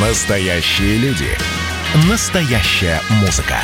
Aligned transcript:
Настоящие 0.00 0.96
люди. 0.98 1.26
Настоящая 2.08 3.00
музыка. 3.20 3.56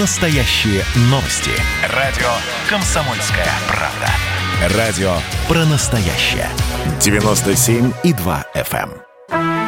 Настоящие 0.00 0.82
новости. 1.02 1.52
Радио 1.94 2.26
«Комсомольская 2.68 3.46
правда». 3.68 4.76
Радио 4.76 5.12
про 5.46 5.64
настоящее. 5.66 6.48
97,2 6.98 8.44
FM. 8.56 8.90
эм. 9.30 9.58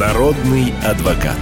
Народный 0.00 0.74
адвокат. 0.84 1.38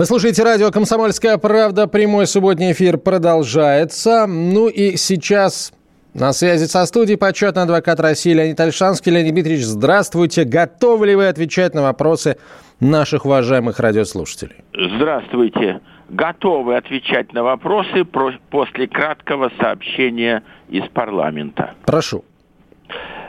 Вы 0.00 0.06
слушаете 0.06 0.42
радио 0.44 0.70
«Комсомольская 0.70 1.36
правда». 1.36 1.86
Прямой 1.86 2.26
субботний 2.26 2.72
эфир 2.72 2.96
продолжается. 2.96 4.26
Ну 4.26 4.66
и 4.66 4.96
сейчас 4.96 5.74
на 6.14 6.32
связи 6.32 6.64
со 6.64 6.86
студией 6.86 7.18
почетный 7.18 7.64
адвокат 7.64 8.00
России 8.00 8.32
Леонид 8.32 8.58
Альшанский. 8.58 9.12
Леонид 9.12 9.34
Дмитриевич, 9.34 9.66
здравствуйте. 9.66 10.44
Готовы 10.44 11.08
ли 11.08 11.14
вы 11.14 11.28
отвечать 11.28 11.74
на 11.74 11.82
вопросы 11.82 12.38
наших 12.80 13.26
уважаемых 13.26 13.78
радиослушателей? 13.78 14.56
Здравствуйте. 14.72 15.82
Готовы 16.08 16.78
отвечать 16.78 17.34
на 17.34 17.42
вопросы 17.42 18.06
после 18.06 18.88
краткого 18.88 19.52
сообщения 19.60 20.42
из 20.70 20.88
парламента. 20.94 21.74
Прошу. 21.84 22.24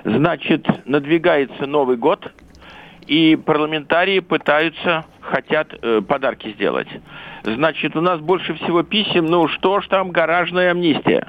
Значит, 0.05 0.65
надвигается 0.85 1.65
Новый 1.65 1.97
год, 1.97 2.31
и 3.11 3.35
парламентарии 3.35 4.21
пытаются, 4.21 5.03
хотят 5.19 5.77
э, 5.81 5.99
подарки 5.99 6.53
сделать. 6.53 6.87
Значит, 7.43 7.97
у 7.97 7.99
нас 7.99 8.21
больше 8.21 8.53
всего 8.53 8.83
писем, 8.83 9.25
ну 9.25 9.49
что 9.49 9.81
ж 9.81 9.87
там 9.89 10.11
гаражная 10.11 10.71
амнистия. 10.71 11.27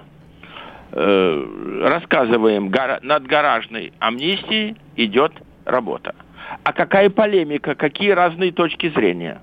Э, 0.92 1.82
рассказываем, 1.82 2.68
гара, 2.68 3.00
над 3.02 3.26
гаражной 3.26 3.92
амнистией 3.98 4.76
идет 4.94 5.32
работа. 5.64 6.14
А 6.62 6.72
какая 6.72 7.10
полемика, 7.10 7.74
какие 7.74 8.12
разные 8.12 8.52
точки 8.52 8.88
зрения? 8.90 9.42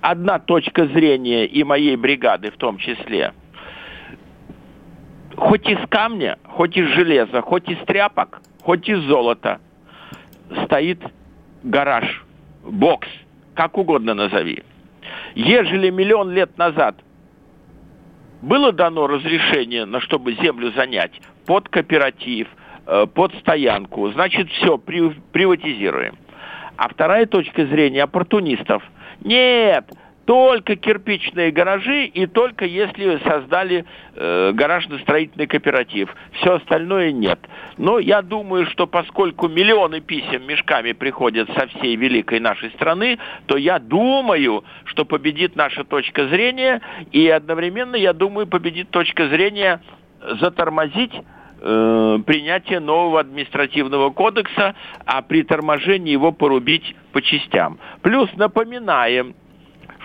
Одна 0.00 0.40
точка 0.40 0.86
зрения 0.86 1.46
и 1.46 1.62
моей 1.62 1.94
бригады 1.94 2.50
в 2.50 2.56
том 2.56 2.78
числе, 2.78 3.32
хоть 5.36 5.68
из 5.68 5.78
камня, 5.88 6.36
хоть 6.48 6.76
из 6.76 6.88
железа, 6.88 7.42
хоть 7.42 7.68
из 7.68 7.78
тряпок, 7.86 8.42
хоть 8.60 8.88
из 8.88 8.98
золота, 9.04 9.60
стоит 10.64 11.00
гараж, 11.62 12.24
бокс, 12.64 13.08
как 13.54 13.78
угодно 13.78 14.14
назови. 14.14 14.62
Ежели 15.34 15.90
миллион 15.90 16.30
лет 16.30 16.56
назад 16.58 16.96
было 18.42 18.72
дано 18.72 19.06
разрешение, 19.06 19.84
на 19.84 20.00
чтобы 20.00 20.34
землю 20.34 20.72
занять 20.72 21.12
под 21.46 21.68
кооператив, 21.68 22.48
э, 22.86 23.06
под 23.12 23.34
стоянку, 23.36 24.10
значит, 24.12 24.50
все, 24.50 24.78
приватизируем. 24.78 26.16
А 26.76 26.88
вторая 26.88 27.26
точка 27.26 27.66
зрения 27.66 28.04
оппортунистов. 28.04 28.82
Нет, 29.22 29.84
только 30.30 30.76
кирпичные 30.76 31.50
гаражи 31.50 32.04
и 32.04 32.24
только 32.28 32.64
если 32.64 33.18
создали 33.28 33.84
э, 34.14 34.52
гаражно-строительный 34.54 35.48
кооператив. 35.48 36.14
Все 36.34 36.54
остальное 36.54 37.10
нет. 37.10 37.40
Но 37.78 37.98
я 37.98 38.22
думаю, 38.22 38.66
что 38.66 38.86
поскольку 38.86 39.48
миллионы 39.48 40.00
писем 40.00 40.46
мешками 40.46 40.92
приходят 40.92 41.50
со 41.56 41.66
всей 41.66 41.96
великой 41.96 42.38
нашей 42.38 42.70
страны, 42.70 43.18
то 43.46 43.56
я 43.56 43.80
думаю, 43.80 44.62
что 44.84 45.04
победит 45.04 45.56
наша 45.56 45.82
точка 45.82 46.28
зрения, 46.28 46.80
и 47.10 47.28
одновременно, 47.28 47.96
я 47.96 48.12
думаю, 48.12 48.46
победит 48.46 48.90
точка 48.90 49.26
зрения 49.26 49.80
затормозить 50.40 51.12
э, 51.60 52.18
принятие 52.24 52.78
нового 52.78 53.18
административного 53.18 54.10
кодекса, 54.10 54.76
а 55.06 55.22
при 55.22 55.42
торможении 55.42 56.12
его 56.12 56.30
порубить 56.30 56.94
по 57.10 57.20
частям. 57.20 57.80
Плюс 58.02 58.30
напоминаем, 58.36 59.34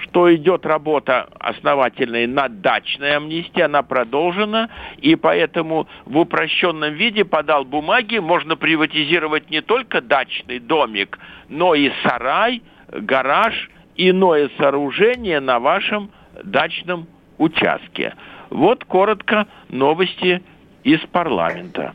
что 0.06 0.34
идет 0.34 0.66
работа 0.66 1.28
основательная 1.40 2.28
над 2.28 2.62
дачной 2.62 3.18
амнистией, 3.18 3.66
она 3.66 3.84
продолжена, 3.84 4.70
и 4.98 5.16
поэтому 5.16 5.88
в 6.06 6.18
упрощенном 6.18 6.94
виде 6.94 7.26
подал 7.26 7.66
бумаги, 7.66 8.18
можно 8.18 8.56
приватизировать 8.56 9.50
не 9.50 9.62
только 9.62 10.02
дачный 10.02 10.60
домик, 10.60 11.20
но 11.50 11.76
и 11.76 11.92
сарай, 12.04 12.62
гараж, 12.88 13.70
иное 13.96 14.50
сооружение 14.58 15.40
на 15.40 15.60
вашем 15.60 16.10
дачном 16.44 17.08
участке. 17.38 18.16
Вот 18.50 18.86
коротко 18.86 19.48
новости 19.70 20.42
из 20.84 21.00
парламента. 21.12 21.94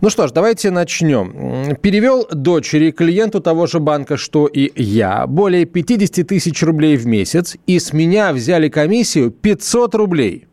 Ну 0.00 0.10
что 0.10 0.28
ж, 0.28 0.32
давайте 0.32 0.70
начнем. 0.70 1.76
Перевел 1.76 2.28
дочери 2.30 2.92
клиенту 2.92 3.40
того 3.40 3.66
же 3.66 3.80
банка, 3.80 4.16
что 4.16 4.46
и 4.46 4.70
я, 4.80 5.26
более 5.26 5.64
50 5.64 6.26
тысяч 6.26 6.62
рублей 6.62 6.96
в 6.96 7.06
месяц, 7.06 7.56
и 7.66 7.80
с 7.80 7.92
меня 7.92 8.32
взяли 8.32 8.68
комиссию 8.68 9.32
500 9.32 9.94
рублей. 9.96 10.46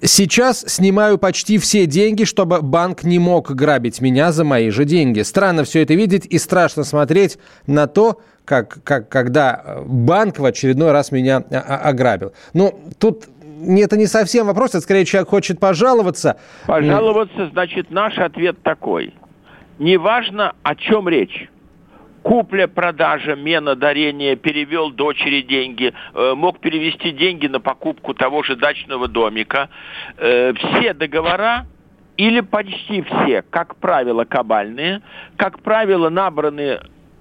Сейчас 0.00 0.64
снимаю 0.66 1.18
почти 1.18 1.58
все 1.58 1.84
деньги, 1.84 2.24
чтобы 2.24 2.62
банк 2.62 3.02
не 3.02 3.18
мог 3.18 3.50
грабить 3.50 4.00
меня 4.00 4.32
за 4.32 4.44
мои 4.44 4.70
же 4.70 4.84
деньги. 4.84 5.20
Странно 5.20 5.64
все 5.64 5.82
это 5.82 5.94
видеть 5.94 6.24
и 6.24 6.38
страшно 6.38 6.84
смотреть 6.84 7.38
на 7.66 7.86
то, 7.86 8.20
как, 8.44 8.78
как, 8.82 9.08
когда 9.10 9.82
банк 9.84 10.38
в 10.38 10.44
очередной 10.44 10.92
раз 10.92 11.10
меня 11.10 11.38
ограбил. 11.38 12.32
Ну, 12.54 12.80
тут 12.98 13.24
это 13.80 13.96
не 13.96 14.06
совсем 14.06 14.46
вопрос, 14.46 14.70
это 14.70 14.80
скорее 14.80 15.04
человек 15.04 15.28
хочет 15.28 15.60
пожаловаться. 15.60 16.38
Пожаловаться, 16.66 17.48
значит, 17.52 17.90
наш 17.90 18.18
ответ 18.18 18.62
такой. 18.62 19.14
Неважно, 19.78 20.54
о 20.62 20.74
чем 20.74 21.08
речь 21.08 21.48
купля-продажа, 22.22 23.36
мена, 23.36 23.74
дарение, 23.74 24.36
перевел 24.36 24.90
дочери 24.90 25.40
деньги, 25.40 25.94
э, 26.14 26.34
мог 26.36 26.58
перевести 26.58 27.10
деньги 27.12 27.46
на 27.46 27.58
покупку 27.58 28.12
того 28.12 28.42
же 28.42 28.56
дачного 28.56 29.08
домика. 29.08 29.70
Э, 30.18 30.52
все 30.52 30.92
договора 30.92 31.66
или 32.18 32.40
почти 32.40 33.02
все, 33.02 33.42
как 33.48 33.76
правило, 33.76 34.24
кабальные, 34.24 35.00
как 35.36 35.60
правило, 35.60 36.10
набраны 36.10 36.80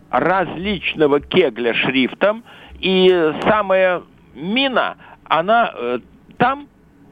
различного 0.09 1.19
кегля 1.19 1.73
шрифтом, 1.73 2.43
и 2.79 3.33
самая 3.43 4.01
мина, 4.35 4.97
она 5.25 5.71
э, 5.73 5.99
там, 6.37 6.67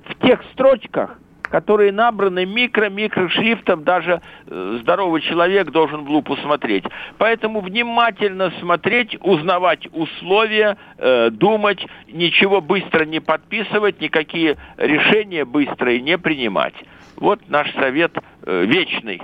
в 0.07 0.25
тех 0.25 0.41
строчках, 0.53 1.17
которые 1.43 1.91
набраны 1.91 2.45
микро-микро 2.45 3.29
шрифтом, 3.29 3.83
даже 3.83 4.21
э, 4.47 4.79
здоровый 4.81 5.21
человек 5.21 5.71
должен 5.71 6.03
в 6.03 6.09
лупу 6.09 6.35
смотреть. 6.37 6.83
Поэтому 7.17 7.61
внимательно 7.61 8.51
смотреть, 8.59 9.17
узнавать 9.21 9.87
условия, 9.91 10.77
э, 10.97 11.29
думать, 11.31 11.85
ничего 12.07 12.61
быстро 12.61 13.05
не 13.05 13.19
подписывать, 13.19 14.01
никакие 14.01 14.57
решения 14.77 15.45
быстрые 15.45 16.01
не 16.01 16.17
принимать. 16.17 16.75
Вот 17.15 17.39
наш 17.47 17.73
совет 17.75 18.17
э, 18.45 18.65
вечный. 18.65 19.21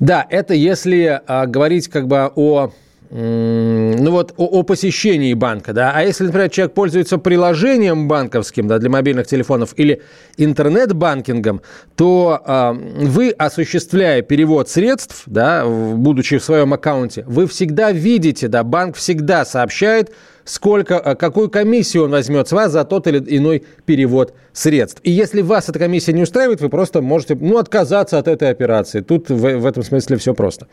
Да, 0.00 0.26
это 0.28 0.54
если 0.54 1.20
э, 1.26 1.46
говорить 1.46 1.88
как 1.88 2.06
бы 2.06 2.30
о 2.34 2.70
ну 3.14 4.10
вот 4.10 4.32
о, 4.38 4.46
о 4.46 4.62
посещении 4.62 5.34
банка, 5.34 5.74
да, 5.74 5.92
а 5.94 6.02
если, 6.02 6.24
например, 6.24 6.48
человек 6.48 6.72
пользуется 6.72 7.18
приложением 7.18 8.08
банковским, 8.08 8.66
да, 8.66 8.78
для 8.78 8.88
мобильных 8.88 9.26
телефонов 9.26 9.74
или 9.76 10.00
интернет-банкингом, 10.38 11.60
то 11.94 12.40
э, 12.42 12.72
вы, 13.04 13.28
осуществляя 13.30 14.22
перевод 14.22 14.70
средств, 14.70 15.24
да, 15.26 15.66
будучи 15.66 16.38
в 16.38 16.44
своем 16.44 16.72
аккаунте, 16.72 17.22
вы 17.26 17.46
всегда 17.46 17.92
видите, 17.92 18.48
да, 18.48 18.64
банк 18.64 18.96
всегда 18.96 19.44
сообщает, 19.44 20.10
сколько, 20.44 20.98
а, 20.98 21.14
какую 21.14 21.50
комиссию 21.50 22.04
он 22.04 22.12
возьмет 22.12 22.48
с 22.48 22.52
вас 22.52 22.72
за 22.72 22.84
тот 22.84 23.06
или 23.06 23.22
иной 23.36 23.64
перевод 23.84 24.34
средств. 24.54 25.00
И 25.02 25.10
если 25.10 25.42
вас 25.42 25.68
эта 25.68 25.78
комиссия 25.78 26.14
не 26.14 26.22
устраивает, 26.22 26.62
вы 26.62 26.70
просто 26.70 27.02
можете, 27.02 27.36
ну, 27.38 27.58
отказаться 27.58 28.18
от 28.18 28.26
этой 28.26 28.50
операции. 28.50 29.00
Тут 29.00 29.28
в, 29.28 29.36
в 29.36 29.66
этом 29.66 29.82
смысле 29.82 30.16
все 30.16 30.34
просто. 30.34 30.66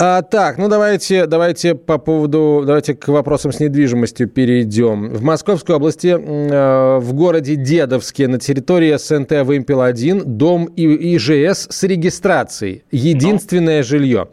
А, 0.00 0.22
так, 0.22 0.58
ну 0.58 0.68
давайте, 0.68 1.26
давайте 1.26 1.74
по 1.74 1.98
поводу, 1.98 2.62
давайте 2.64 2.94
к 2.94 3.08
вопросам 3.08 3.50
с 3.50 3.58
недвижимостью 3.58 4.28
перейдем. 4.28 5.08
В 5.08 5.22
Московской 5.24 5.74
области, 5.74 6.06
э, 6.16 6.98
в 7.00 7.12
городе 7.14 7.56
Дедовске, 7.56 8.28
на 8.28 8.38
территории 8.38 8.96
СНТ 8.96 9.32
«Вымпел-1», 9.42 10.22
дом 10.22 10.68
ИЖС 10.76 11.66
с 11.70 11.82
регистрацией. 11.82 12.84
Единственное 12.92 13.82
жилье 13.82 14.28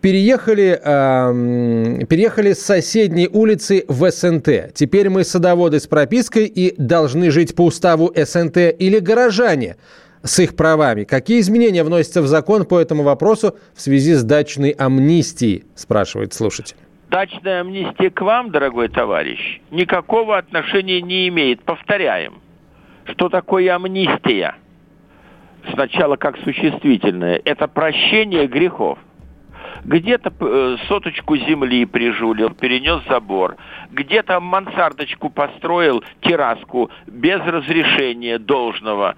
переехали, 0.00 0.80
э, 0.82 2.06
переехали 2.06 2.54
с 2.54 2.60
соседней 2.60 3.28
улицы 3.30 3.84
в 3.88 4.10
СНТ. 4.10 4.72
Теперь 4.72 5.10
мы 5.10 5.24
садоводы 5.24 5.80
с 5.80 5.86
пропиской 5.86 6.46
и 6.46 6.74
должны 6.78 7.30
жить 7.30 7.54
по 7.54 7.66
уставу 7.66 8.10
СНТ 8.16 8.56
или 8.78 9.00
горожане– 9.00 9.76
с 10.24 10.38
их 10.40 10.56
правами. 10.56 11.04
Какие 11.04 11.40
изменения 11.40 11.84
вносятся 11.84 12.22
в 12.22 12.26
закон 12.26 12.64
по 12.64 12.80
этому 12.80 13.02
вопросу 13.02 13.56
в 13.74 13.80
связи 13.80 14.14
с 14.14 14.24
дачной 14.24 14.70
амнистией, 14.70 15.64
спрашивает 15.76 16.32
слушатель. 16.32 16.76
Дачная 17.10 17.60
амнистия 17.60 18.10
к 18.10 18.20
вам, 18.22 18.50
дорогой 18.50 18.88
товарищ, 18.88 19.60
никакого 19.70 20.36
отношения 20.36 21.00
не 21.00 21.28
имеет. 21.28 21.62
Повторяем. 21.62 22.40
Что 23.04 23.28
такое 23.28 23.72
амнистия? 23.74 24.56
Сначала 25.72 26.16
как 26.16 26.36
существительное. 26.38 27.40
Это 27.44 27.68
прощение 27.68 28.46
грехов. 28.46 28.98
Где-то 29.84 30.32
э, 30.40 30.76
соточку 30.88 31.36
земли 31.36 31.84
прижулил, 31.84 32.50
перенес 32.50 33.02
забор. 33.08 33.56
Где-то 33.92 34.40
мансардочку 34.40 35.28
построил, 35.28 36.02
терраску, 36.22 36.90
без 37.06 37.40
разрешения 37.40 38.38
должного. 38.38 39.16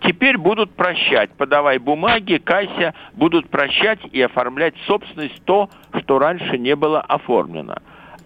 Теперь 0.00 0.36
будут 0.36 0.72
прощать. 0.72 1.30
Подавай 1.36 1.78
бумаги, 1.78 2.40
кайся, 2.42 2.94
будут 3.14 3.48
прощать 3.48 3.98
и 4.12 4.20
оформлять 4.20 4.74
собственность 4.86 5.42
то, 5.44 5.70
что 5.98 6.18
раньше 6.18 6.58
не 6.58 6.76
было 6.76 7.00
оформлено. 7.00 7.76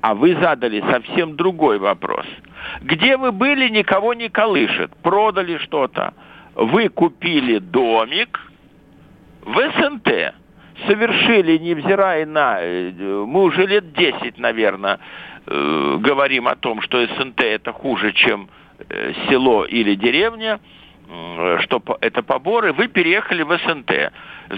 А 0.00 0.14
вы 0.14 0.34
задали 0.34 0.82
совсем 0.90 1.36
другой 1.36 1.78
вопрос. 1.78 2.26
Где 2.80 3.16
вы 3.16 3.32
были, 3.32 3.68
никого 3.68 4.14
не 4.14 4.28
колышет. 4.28 4.94
Продали 5.02 5.58
что-то. 5.58 6.14
Вы 6.54 6.88
купили 6.88 7.58
домик 7.58 8.40
в 9.42 9.56
СНТ. 9.56 10.34
Совершили, 10.86 11.58
невзирая 11.58 12.24
на... 12.24 12.56
Э, 12.60 13.24
мы 13.26 13.42
уже 13.42 13.66
лет 13.66 13.92
10, 13.92 14.38
наверное, 14.38 14.98
э, 15.46 15.96
говорим 16.00 16.48
о 16.48 16.56
том, 16.56 16.80
что 16.80 17.06
СНТ 17.06 17.42
это 17.42 17.72
хуже, 17.72 18.12
чем 18.12 18.48
э, 18.88 19.12
село 19.28 19.64
или 19.66 19.94
деревня– 19.94 20.58
что 21.60 21.82
это 22.00 22.22
поборы, 22.22 22.72
вы 22.72 22.86
переехали 22.86 23.42
в 23.42 23.58
СНТ. 23.58 24.12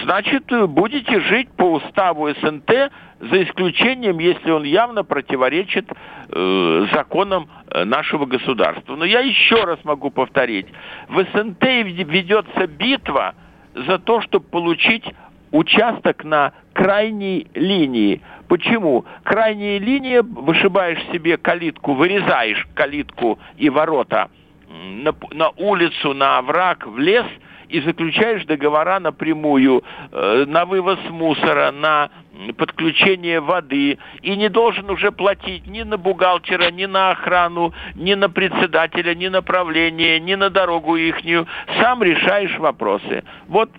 Значит, 0.05 0.45
будете 0.69 1.21
жить 1.21 1.51
по 1.53 1.65
уставу 1.65 2.29
СНТ, 2.29 2.91
за 3.21 3.43
исключением, 3.45 4.19
если 4.19 4.51
он 4.51 4.65
явно 4.65 5.05
противоречит 5.05 5.89
э, 6.29 6.87
законам 6.93 7.49
э, 7.69 7.85
нашего 7.85 8.27
государства. 8.27 8.97
Но 8.97 9.05
я 9.05 9.21
еще 9.21 9.65
раз 9.65 9.79
могу 9.85 10.11
повторить. 10.11 10.67
В 11.09 11.25
СНТ 11.33 11.63
ведется 11.63 12.67
битва 12.67 13.35
за 13.75 13.99
то, 13.99 14.21
чтобы 14.23 14.47
получить 14.47 15.05
участок 15.53 16.25
на 16.25 16.53
крайней 16.73 17.47
линии. 17.55 18.21
Почему? 18.49 19.05
Крайняя 19.23 19.79
линия, 19.79 20.23
вышибаешь 20.23 21.03
себе 21.13 21.37
калитку, 21.37 21.95
вырезаешь 21.95 22.67
калитку 22.75 23.39
и 23.57 23.71
ворота– 23.71 24.31
на, 24.73 25.15
на 25.33 25.51
улицу, 25.57 26.15
на 26.15 26.39
овраг, 26.39 26.87
в 26.87 26.99
лес 26.99 27.27
и 27.69 27.81
заключаешь 27.81 28.45
договора 28.45 29.01
напрямую 29.01 29.83
э, 30.11 30.45
на 30.47 30.65
вывоз 30.65 30.99
мусора, 31.09 31.73
на 31.73 32.11
подключение 32.57 33.41
воды 33.41 33.99
и 34.23 34.37
не 34.37 34.49
должен 34.49 34.91
уже 34.91 35.11
платить 35.11 35.67
ни 35.67 35.83
на 35.83 35.97
бухгалтера, 35.97 36.71
ни 36.71 36.87
на 36.87 37.11
охрану, 37.11 37.73
ни 37.95 38.15
на 38.15 38.29
председателя, 38.29 39.15
ни 39.15 39.29
на 39.29 39.43
правление, 39.43 40.21
ни 40.21 40.35
на 40.35 40.51
дорогу 40.51 40.97
ихнюю. 40.97 41.47
Сам 41.81 42.03
решаешь 42.03 42.59
вопросы. 42.59 43.25
Вот 43.49 43.71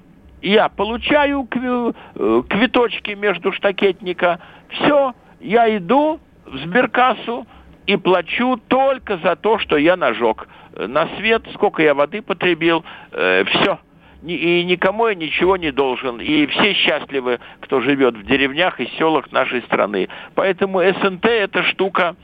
я 0.42 0.70
получаю 0.70 1.48
э, 1.52 2.44
квиточки 2.50 3.12
между 3.12 3.52
штакетника, 3.52 4.40
все, 4.70 5.14
я 5.40 5.78
иду 5.78 6.20
в 6.46 6.58
сберкассу 6.58 7.46
и 7.86 7.98
плачу 7.98 8.58
только 8.68 9.18
за 9.18 9.36
то, 9.36 9.60
что 9.60 9.78
я 9.78 9.96
нажег 9.96 10.48
на 10.76 11.08
свет, 11.18 11.44
сколько 11.54 11.82
я 11.82 11.94
воды 11.94 12.22
потребил, 12.22 12.84
э, 13.12 13.44
все. 13.46 13.80
И 14.26 14.64
никому 14.64 15.08
я 15.08 15.16
ничего 15.16 15.58
не 15.58 15.72
должен. 15.72 16.22
И 16.22 16.46
все 16.48 16.74
счастливы, 16.74 17.40
кто 17.60 17.82
живет 17.82 18.16
в 18.16 18.26
деревнях 18.26 18.80
и 18.80 18.88
селах 18.98 19.32
нашей 19.34 19.62
страны. 19.64 20.08
Поэтому 20.34 20.80
СНТ 20.80 21.26
это 21.26 21.64
штука 21.64 22.16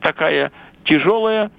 такая 0.00 0.50
тяжелая, 0.84 1.50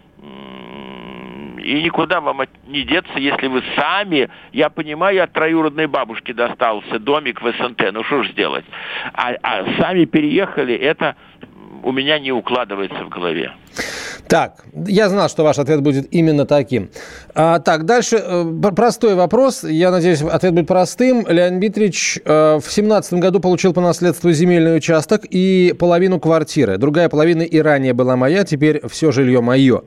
и 1.68 1.84
никуда 1.84 2.22
вам 2.22 2.42
не 2.68 2.84
деться, 2.84 3.20
если 3.20 3.48
вы 3.48 3.62
сами, 3.76 4.30
я 4.54 4.70
понимаю, 4.70 5.24
от 5.24 5.34
троюродной 5.34 5.88
бабушки 5.88 6.32
достался 6.32 6.98
домик 6.98 7.42
в 7.42 7.52
СНТ, 7.52 7.92
ну 7.92 8.04
что 8.06 8.24
ж 8.24 8.30
сделать. 8.30 8.66
А, 9.14 9.34
а 9.44 9.66
сами 9.78 10.06
переехали, 10.06 10.74
это 10.74 11.16
у 11.84 11.92
меня 11.92 12.20
не 12.20 12.32
укладывается 12.32 13.04
в 13.04 13.10
голове. 13.10 13.54
Так, 14.28 14.66
я 14.74 15.10
знал, 15.10 15.30
что 15.30 15.44
ваш 15.44 15.58
ответ 15.58 15.82
будет 15.82 16.08
именно 16.12 16.46
таким. 16.46 16.90
А, 17.34 17.60
так, 17.60 17.86
дальше 17.86 18.22
э, 18.22 18.46
простой 18.76 19.16
вопрос. 19.16 19.64
Я 19.64 19.90
надеюсь, 19.90 20.22
ответ 20.22 20.54
будет 20.54 20.68
простым. 20.68 21.26
Леонид 21.28 21.60
Дмитриевич 21.60 22.20
э, 22.26 22.60
в 22.62 22.70
семнадцатом 22.70 23.22
году 23.22 23.40
получил 23.40 23.74
по 23.74 23.80
наследству 23.80 24.32
земельный 24.32 24.76
участок 24.76 25.24
и 25.30 25.74
половину 25.80 26.20
квартиры. 26.20 26.78
Другая 26.78 27.08
половина 27.08 27.42
и 27.44 27.58
ранее 27.60 27.94
была 27.94 28.18
моя, 28.18 28.44
теперь 28.44 28.82
все 28.90 29.12
жилье 29.12 29.40
мое. 29.40 29.84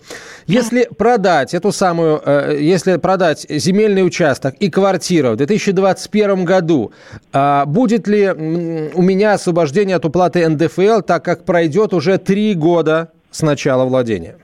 Если 0.47 0.89
продать 0.97 1.53
эту 1.53 1.71
самую, 1.71 2.23
э, 2.25 2.57
если 2.61 2.97
продать 2.97 3.45
земельный 3.49 4.07
участок 4.07 4.55
и 4.55 4.71
квартиру 4.71 5.33
в 5.33 5.37
2021 5.37 6.45
году, 6.47 6.93
э, 7.33 7.65
будет 7.67 8.09
ли 8.09 8.31
у 8.31 9.03
меня 9.03 9.35
освобождение 9.35 9.97
от 9.97 10.05
уплаты 10.07 10.49
НДФЛ, 10.49 11.01
так 11.03 11.25
как 11.25 11.45
пройдет 11.45 11.93
уже 11.93 12.17
три 12.17 12.55
года 12.55 13.11
с 13.31 13.43
начала 13.43 13.85
владения? 13.85 14.37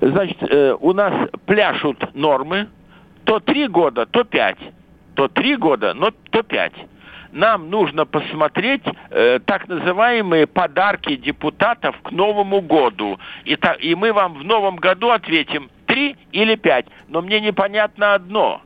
Значит, 0.00 0.38
э, 0.42 0.76
у 0.78 0.92
нас 0.92 1.12
пляшут 1.46 2.14
нормы 2.14 2.68
то 3.24 3.40
три 3.40 3.68
года, 3.68 4.06
то 4.06 4.24
пять. 4.24 4.58
То 5.14 5.28
три 5.28 5.56
года, 5.56 5.92
но 5.94 6.12
то 6.30 6.42
пять. 6.42 6.72
Нам 7.32 7.68
нужно 7.68 8.06
посмотреть 8.06 8.82
э, 9.10 9.38
так 9.44 9.68
называемые 9.68 10.46
подарки 10.46 11.16
депутатов 11.16 11.96
к 12.02 12.10
Новому 12.10 12.62
году. 12.62 13.18
И, 13.44 13.56
та, 13.56 13.72
и 13.72 13.94
мы 13.94 14.12
вам 14.12 14.34
в 14.34 14.44
Новом 14.44 14.76
году 14.76 15.10
ответим 15.10 15.70
три 15.86 16.16
или 16.32 16.54
пять. 16.54 16.86
Но 17.08 17.20
мне 17.20 17.40
непонятно 17.40 18.14
одно. 18.14 18.62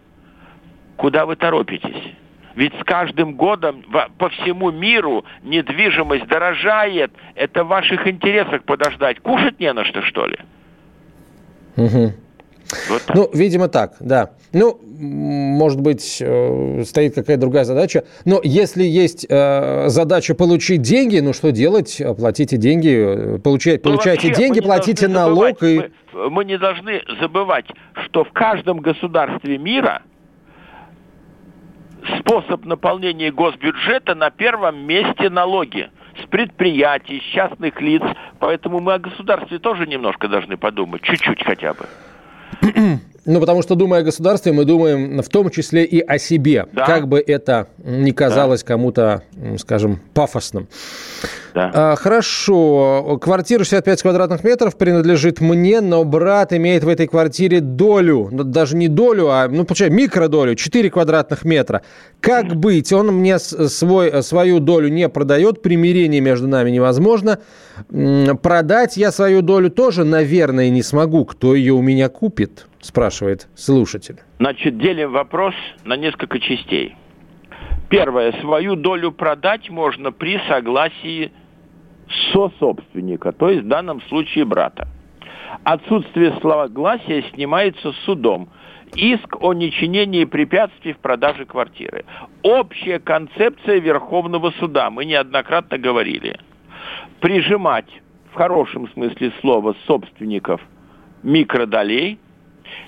Куда 0.96 1.26
вы 1.26 1.34
торопитесь? 1.34 2.14
Ведь 2.54 2.72
с 2.74 2.84
каждым 2.84 3.34
годом 3.34 3.84
по 4.18 4.28
всему 4.30 4.70
миру 4.70 5.24
недвижимость 5.42 6.26
дорожает. 6.26 7.12
Это 7.34 7.64
в 7.64 7.68
ваших 7.68 8.06
интересах 8.06 8.64
подождать. 8.64 9.20
Кушать 9.20 9.58
не 9.60 9.72
на 9.72 9.84
что, 9.84 10.02
что 10.02 10.26
ли? 10.26 10.38
Угу. 11.76 12.12
Вот 12.88 13.02
ну, 13.14 13.30
видимо, 13.34 13.68
так, 13.68 13.96
да. 14.00 14.30
Ну, 14.52 14.78
может 14.82 15.80
быть, 15.80 16.18
э, 16.20 16.84
стоит 16.84 17.14
какая-то 17.14 17.40
другая 17.40 17.64
задача. 17.64 18.04
Но 18.24 18.40
если 18.42 18.82
есть 18.82 19.26
э, 19.28 19.88
задача 19.88 20.34
получить 20.34 20.82
деньги, 20.82 21.18
ну 21.18 21.32
что 21.32 21.52
делать? 21.52 22.00
Платите 22.16 22.56
деньги, 22.56 23.38
получайте, 23.42 23.82
ну, 23.84 23.90
получайте 23.90 24.28
вообще, 24.28 24.42
деньги, 24.42 24.60
платите 24.60 25.08
налог. 25.08 25.60
Забывать, 25.60 25.90
и... 26.12 26.14
мы, 26.14 26.30
мы 26.30 26.44
не 26.44 26.58
должны 26.58 27.02
забывать, 27.20 27.66
что 28.04 28.24
в 28.24 28.32
каждом 28.32 28.78
государстве 28.78 29.58
мира 29.58 30.02
способ 32.18 32.64
наполнения 32.64 33.30
госбюджета 33.30 34.14
на 34.14 34.30
первом 34.30 34.86
месте 34.86 35.30
налоги 35.30 35.90
с 36.22 36.26
предприятий, 36.28 37.20
с 37.20 37.34
частных 37.34 37.80
лиц. 37.80 38.02
Поэтому 38.38 38.80
мы 38.80 38.94
о 38.94 38.98
государстве 38.98 39.58
тоже 39.58 39.86
немножко 39.86 40.28
должны 40.28 40.56
подумать, 40.56 41.02
чуть-чуть 41.02 41.44
хотя 41.44 41.74
бы. 41.74 41.86
Ну, 43.24 43.38
потому 43.38 43.62
что, 43.62 43.76
думая 43.76 44.00
о 44.00 44.02
государстве, 44.02 44.52
мы 44.52 44.64
думаем 44.64 45.22
в 45.22 45.28
том 45.28 45.48
числе 45.50 45.84
и 45.84 46.00
о 46.00 46.18
себе. 46.18 46.66
Да. 46.72 46.86
Как 46.86 47.06
бы 47.06 47.20
это 47.20 47.68
ни 47.78 48.10
казалось 48.10 48.62
да. 48.62 48.66
кому-то, 48.66 49.22
скажем, 49.58 50.00
пафосным. 50.12 50.66
Да. 51.54 51.70
А, 51.74 51.96
хорошо. 51.96 53.18
Квартира 53.20 53.64
65 53.64 54.02
квадратных 54.02 54.44
метров 54.44 54.76
принадлежит 54.76 55.40
мне, 55.40 55.80
но 55.80 56.04
брат 56.04 56.52
имеет 56.52 56.84
в 56.84 56.88
этой 56.88 57.06
квартире 57.06 57.60
долю. 57.60 58.28
Ну, 58.30 58.44
даже 58.44 58.76
не 58.76 58.88
долю, 58.88 59.28
а, 59.28 59.48
ну, 59.48 59.64
получается, 59.64 59.96
микродолю. 59.96 60.54
4 60.54 60.90
квадратных 60.90 61.44
метра. 61.44 61.82
Как 62.20 62.46
mm-hmm. 62.46 62.54
быть? 62.54 62.92
Он 62.92 63.08
мне 63.08 63.38
свой, 63.38 64.22
свою 64.22 64.60
долю 64.60 64.88
не 64.88 65.08
продает. 65.08 65.62
Примирение 65.62 66.20
между 66.20 66.48
нами 66.48 66.70
невозможно. 66.70 67.38
Продать 68.42 68.96
я 68.96 69.12
свою 69.12 69.42
долю 69.42 69.70
тоже, 69.70 70.04
наверное, 70.04 70.70
не 70.70 70.82
смогу. 70.82 71.24
Кто 71.24 71.54
ее 71.54 71.74
у 71.74 71.82
меня 71.82 72.08
купит? 72.08 72.66
Спрашивает 72.80 73.48
слушатель. 73.54 74.20
Значит, 74.38 74.78
делим 74.78 75.12
вопрос 75.12 75.54
на 75.84 75.96
несколько 75.96 76.38
частей. 76.40 76.96
Первое. 77.88 78.32
Свою 78.40 78.74
долю 78.74 79.12
продать 79.12 79.68
можно 79.68 80.12
при 80.12 80.40
согласии 80.48 81.30
сособственника, 82.32 83.32
то 83.32 83.48
есть 83.48 83.64
в 83.64 83.68
данном 83.68 84.00
случае 84.02 84.44
брата. 84.44 84.88
Отсутствие 85.64 86.32
согласия 86.40 87.24
снимается 87.34 87.92
судом. 88.04 88.48
Иск 88.94 89.42
о 89.42 89.54
нечинении 89.54 90.24
препятствий 90.24 90.92
в 90.92 90.98
продаже 90.98 91.46
квартиры. 91.46 92.04
Общая 92.42 92.98
концепция 92.98 93.78
Верховного 93.78 94.50
суда, 94.58 94.90
мы 94.90 95.04
неоднократно 95.06 95.78
говорили. 95.78 96.38
Прижимать 97.20 97.88
в 98.32 98.34
хорошем 98.34 98.88
смысле 98.90 99.32
слова 99.40 99.74
собственников 99.86 100.60
микродолей– 101.22 102.18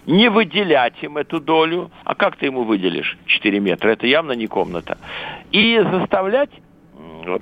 не 0.06 0.28
выделять 0.28 0.94
им 1.02 1.16
эту 1.16 1.40
долю, 1.40 1.90
а 2.04 2.14
как 2.14 2.36
ты 2.36 2.46
ему 2.46 2.64
выделишь 2.64 3.18
4 3.26 3.60
метра, 3.60 3.90
это 3.90 4.06
явно 4.06 4.32
не 4.32 4.46
комната, 4.46 4.98
и 5.50 5.78
заставлять 5.78 6.50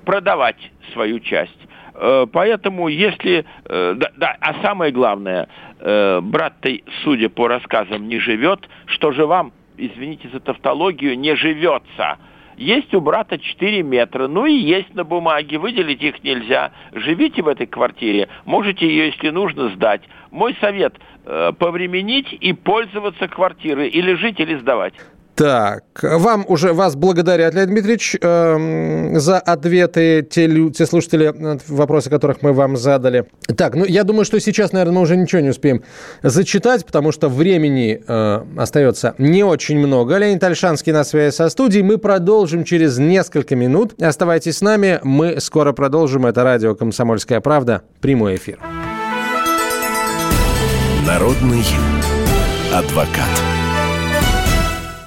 продавать 0.05 0.71
свою 0.93 1.21
часть. 1.21 1.59
Э, 1.95 2.27
поэтому 2.31 2.89
если... 2.89 3.45
Э, 3.65 3.95
да, 3.97 4.11
да, 4.17 4.37
а 4.41 4.55
самое 4.63 4.93
главное, 4.93 5.49
э, 5.79 6.21
брат-то, 6.21 6.71
судя 7.05 7.29
по 7.29 7.49
рассказам, 7.49 8.09
не 8.09 8.19
живет, 8.19 8.69
что 8.87 9.13
же 9.13 9.27
вам, 9.27 9.53
извините 9.77 10.29
за 10.33 10.41
тавтологию, 10.41 11.19
не 11.19 11.35
живется? 11.37 12.19
Есть 12.57 12.95
у 12.95 13.01
брата 13.01 13.39
4 13.39 13.83
метра, 13.83 14.29
ну 14.29 14.47
и 14.47 14.53
есть 14.53 14.95
на 14.95 15.05
бумаге, 15.05 15.59
выделить 15.59 16.03
их 16.03 16.23
нельзя. 16.23 16.73
Живите 16.93 17.43
в 17.43 17.49
этой 17.49 17.67
квартире, 17.67 18.29
можете 18.45 18.87
ее, 18.87 19.07
если 19.07 19.31
нужно, 19.31 19.71
сдать. 19.71 20.03
Мой 20.31 20.57
совет 20.61 20.95
э, 21.25 21.53
повременить 21.59 22.33
и 22.33 22.53
пользоваться 22.53 23.29
квартирой, 23.29 23.89
или 23.89 24.15
жить, 24.15 24.39
или 24.39 24.55
сдавать. 24.57 24.95
Так, 25.35 25.85
вам 26.03 26.45
уже 26.47 26.75
вас 26.75 26.95
благодарят, 26.95 27.55
Леонид 27.55 27.71
Дмитриевич, 27.71 28.17
э, 28.21 29.19
за 29.19 29.39
ответы 29.39 30.27
те, 30.29 30.71
те 30.71 30.87
слушатели, 30.87 31.33
вопросы 31.69 32.11
которых 32.11 32.43
мы 32.43 32.53
вам 32.53 32.77
задали. 32.77 33.25
Так, 33.57 33.75
ну 33.75 33.87
я 33.87 34.05
думаю, 34.05 34.27
что 34.27 34.39
сейчас, 34.41 34.73
наверное, 34.73 34.97
мы 34.97 35.01
уже 35.01 35.17
ничего 35.17 35.41
не 35.41 35.49
успеем 35.49 35.83
зачитать, 36.23 36.85
потому 36.85 37.13
что 37.13 37.31
времени 37.31 38.03
э, 38.07 38.45
остается 38.59 39.15
не 39.17 39.43
очень 39.43 39.79
много. 39.79 40.19
Леонид 40.19 40.45
Альшанский 40.45 40.93
на 40.93 41.03
связи 41.03 41.35
со 41.35 41.49
студией. 41.49 41.83
Мы 41.83 41.97
продолжим 41.97 42.65
через 42.65 42.99
несколько 42.99 43.57
минут. 43.57 44.01
Оставайтесь 44.03 44.59
с 44.59 44.61
нами, 44.61 45.01
мы 45.03 45.41
скоро 45.41 45.73
продолжим. 45.73 46.27
Это 46.27 46.45
радио 46.45 46.75
«Комсомольская 46.75 47.41
правда». 47.41 47.83
Прямой 48.03 48.37
эфир. 48.37 48.59
Народный 51.07 51.65
адвокат. 52.73 53.62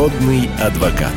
Народный 0.00 0.48
адвокат. 0.58 1.12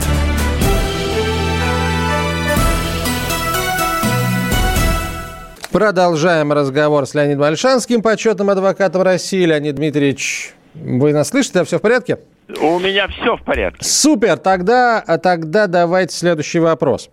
Продолжаем 5.72 6.52
разговор 6.52 7.08
с 7.08 7.14
Леонидом 7.14 7.44
Альшанским, 7.44 8.02
почетным 8.02 8.50
адвокатом 8.50 9.04
России. 9.04 9.46
Леонид 9.46 9.76
Дмитриевич, 9.76 10.54
вы 10.74 11.14
нас 11.14 11.30
слышите? 11.30 11.64
Все 11.64 11.80
в 11.80 11.82
порядке? 11.82 12.20
У 12.60 12.78
меня 12.78 13.08
все 13.08 13.38
в 13.38 13.44
порядке. 13.46 13.86
Супер. 13.86 14.36
Тогда, 14.36 15.00
а 15.00 15.18
тогда 15.18 15.68
давайте 15.68 16.14
следующий 16.14 16.60
вопрос. 16.60 17.10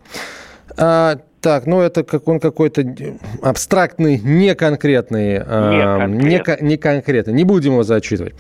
Так, 1.41 1.67
ну 1.67 1.81
это 1.81 2.05
как 2.05 2.29
он 2.29 2.39
какой-то 2.39 2.85
абстрактный, 3.43 4.19
неконкретный. 4.19 5.43
Э, 5.45 6.07
не, 6.07 6.43
не 6.61 6.77
конкретный. 6.77 7.33
Не 7.33 7.45
будем 7.45 7.73
его 7.73 7.83
зачитывать. 7.83 8.35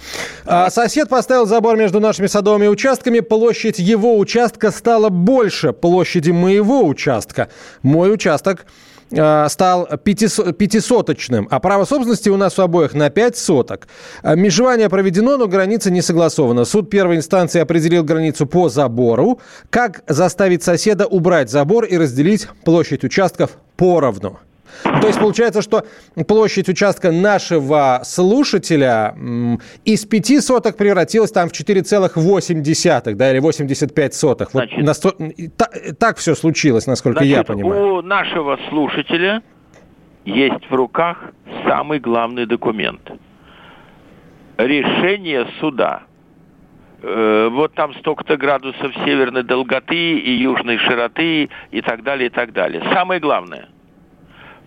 А, 0.44 0.68
сосед 0.70 1.08
поставил 1.08 1.46
забор 1.46 1.78
между 1.78 1.98
нашими 1.98 2.26
садовыми 2.26 2.66
участками. 2.66 3.20
Площадь 3.20 3.78
его 3.78 4.18
участка 4.18 4.70
стала 4.70 5.08
больше 5.08 5.72
площади 5.72 6.30
моего 6.30 6.86
участка. 6.86 7.48
Мой 7.82 8.12
участок 8.12 8.66
стал 9.10 9.86
пятисоточным, 10.04 11.48
а 11.50 11.60
право 11.60 11.84
собственности 11.84 12.28
у 12.28 12.36
нас 12.36 12.58
у 12.58 12.62
обоих 12.62 12.94
на 12.94 13.10
5 13.10 13.36
соток. 13.36 13.88
Э, 14.22 14.36
межевание 14.36 14.88
проведено, 14.88 15.36
но 15.36 15.48
граница 15.48 15.90
не 15.90 16.02
согласована. 16.02 16.64
Суд 16.64 16.90
первой 16.90 17.16
инстанции 17.16 17.60
определил 17.60 18.04
границу 18.04 18.46
по 18.46 18.68
забору. 18.68 19.40
Как 19.70 20.02
заставить 20.06 20.62
соседа 20.62 21.06
убрать 21.06 21.50
забор 21.50 21.84
и 21.84 21.96
разделить 21.96 22.48
площадь 22.64 23.04
участков 23.04 23.50
поровну? 23.76 24.38
То 24.82 25.06
есть 25.06 25.18
получается, 25.18 25.62
что 25.62 25.84
площадь 26.26 26.68
участка 26.68 27.12
нашего 27.12 28.00
слушателя 28.04 29.14
из 29.84 30.04
5 30.04 30.44
соток 30.44 30.76
превратилась 30.76 31.32
там 31.32 31.48
в 31.48 31.52
4,8, 31.52 33.14
да, 33.14 33.30
или 33.30 33.38
85 33.38 34.14
соток. 34.14 34.50
Значит, 34.50 34.76
вот 34.76 34.84
насто... 34.84 35.12
так, 35.56 35.70
так 35.98 36.16
все 36.18 36.34
случилось, 36.34 36.86
насколько 36.86 37.20
значит, 37.20 37.36
я 37.36 37.44
понимаю. 37.44 37.94
У 37.94 38.02
нашего 38.02 38.58
слушателя 38.68 39.42
есть 40.24 40.68
в 40.68 40.74
руках 40.74 41.32
самый 41.66 41.98
главный 41.98 42.46
документ. 42.46 43.00
Решение 44.58 45.46
суда. 45.60 46.02
Э, 47.02 47.48
вот 47.50 47.74
там 47.74 47.94
столько-то 47.94 48.36
градусов 48.36 48.92
северной 49.04 49.42
долготы 49.42 50.18
и 50.18 50.32
южной 50.32 50.78
широты 50.78 51.48
и 51.70 51.80
так 51.80 52.02
далее, 52.02 52.26
и 52.26 52.30
так 52.30 52.52
далее. 52.52 52.82
Самое 52.92 53.20
главное– 53.20 53.68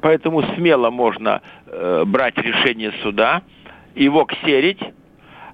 Поэтому 0.03 0.43
смело 0.55 0.89
можно 0.89 1.41
э, 1.65 2.03
брать 2.05 2.37
решение 2.37 2.91
суда, 3.03 3.41
его 3.95 4.25
ксерить, 4.25 4.81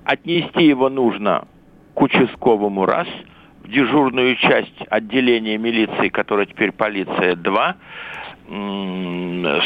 отнести 0.04 0.64
его 0.64 0.90
нужно 0.90 1.48
к 1.94 2.02
участковому 2.02 2.88
раз, 2.88 3.08
в 3.62 3.70
дежурную 3.70 4.36
часть 4.38 4.74
отделения 4.90 5.56
милиции, 5.60 6.10
которая 6.10 6.48
теперь 6.48 6.72
полиция 6.72 7.36
2, 7.36 7.76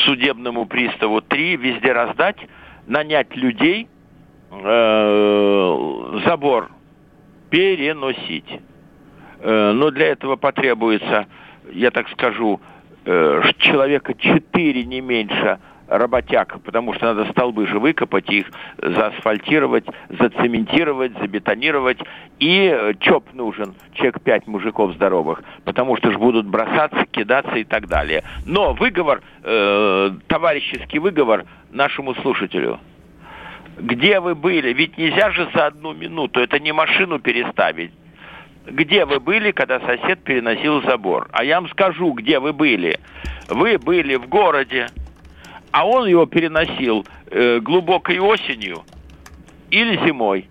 судебному 0.06 0.66
приставу 0.66 1.22
3, 1.22 1.56
везде 1.56 1.94
раздать, 1.94 2.38
нанять 2.86 3.34
людей, 3.38 3.88
э, 4.52 6.20
забор 6.26 6.72
переносить. 7.50 8.60
Э, 9.40 9.72
но 9.72 9.92
для 9.92 10.08
этого 10.08 10.36
потребуется, 10.36 11.28
я 11.72 11.90
так 11.90 12.10
скажу, 12.10 12.60
человека 13.06 14.14
четыре 14.14 14.84
не 14.86 15.02
меньше 15.02 15.60
работяг, 15.88 16.60
потому 16.64 16.94
что 16.94 17.14
надо 17.14 17.30
столбы 17.32 17.68
же 17.68 17.80
выкопать, 17.80 18.30
их 18.30 18.48
заасфальтировать, 18.78 19.86
зацементировать, 20.10 21.12
забетонировать. 21.20 22.00
И 22.40 22.72
э, 22.74 22.94
ЧОП 23.00 23.34
нужен, 23.34 23.76
человек 23.94 24.22
пять 24.22 24.48
мужиков 24.48 24.94
здоровых, 24.94 25.44
потому 25.66 25.98
что 25.98 26.12
же 26.12 26.18
будут 26.18 26.48
бросаться, 26.48 27.06
кидаться 27.12 27.56
и 27.56 27.64
так 27.64 27.88
далее. 27.88 28.24
Но 28.46 28.74
выговор, 28.74 29.22
э, 29.44 30.12
товарищеский 30.28 31.00
выговор 31.00 31.46
нашему 31.72 32.16
слушателю. 32.16 32.80
Где 33.78 34.20
вы 34.20 34.36
были? 34.36 34.72
Ведь 34.72 34.98
нельзя 34.98 35.32
же 35.32 35.50
за 35.54 35.68
одну 35.68 35.94
минуту, 35.94 36.40
это 36.40 36.60
не 36.60 36.72
машину 36.72 37.20
переставить 37.20 37.92
где 38.66 39.06
вы 39.06 39.20
были, 39.20 39.52
когда 39.52 39.80
сосед 39.80 40.24
переносил 40.24 40.82
забор. 40.84 41.28
А 41.32 41.44
я 41.44 41.60
вам 41.60 41.70
скажу, 41.70 42.12
где 42.14 42.40
вы 42.40 42.54
были. 42.54 43.00
Вы 43.50 43.78
были 43.78 44.16
в 44.16 44.28
городе, 44.28 44.88
а 45.72 45.86
он 45.86 46.08
его 46.08 46.26
переносил 46.26 47.06
э, 47.30 47.60
глубокой 47.60 48.20
осенью 48.20 48.84
или 49.70 49.98
зимой. 50.06 50.48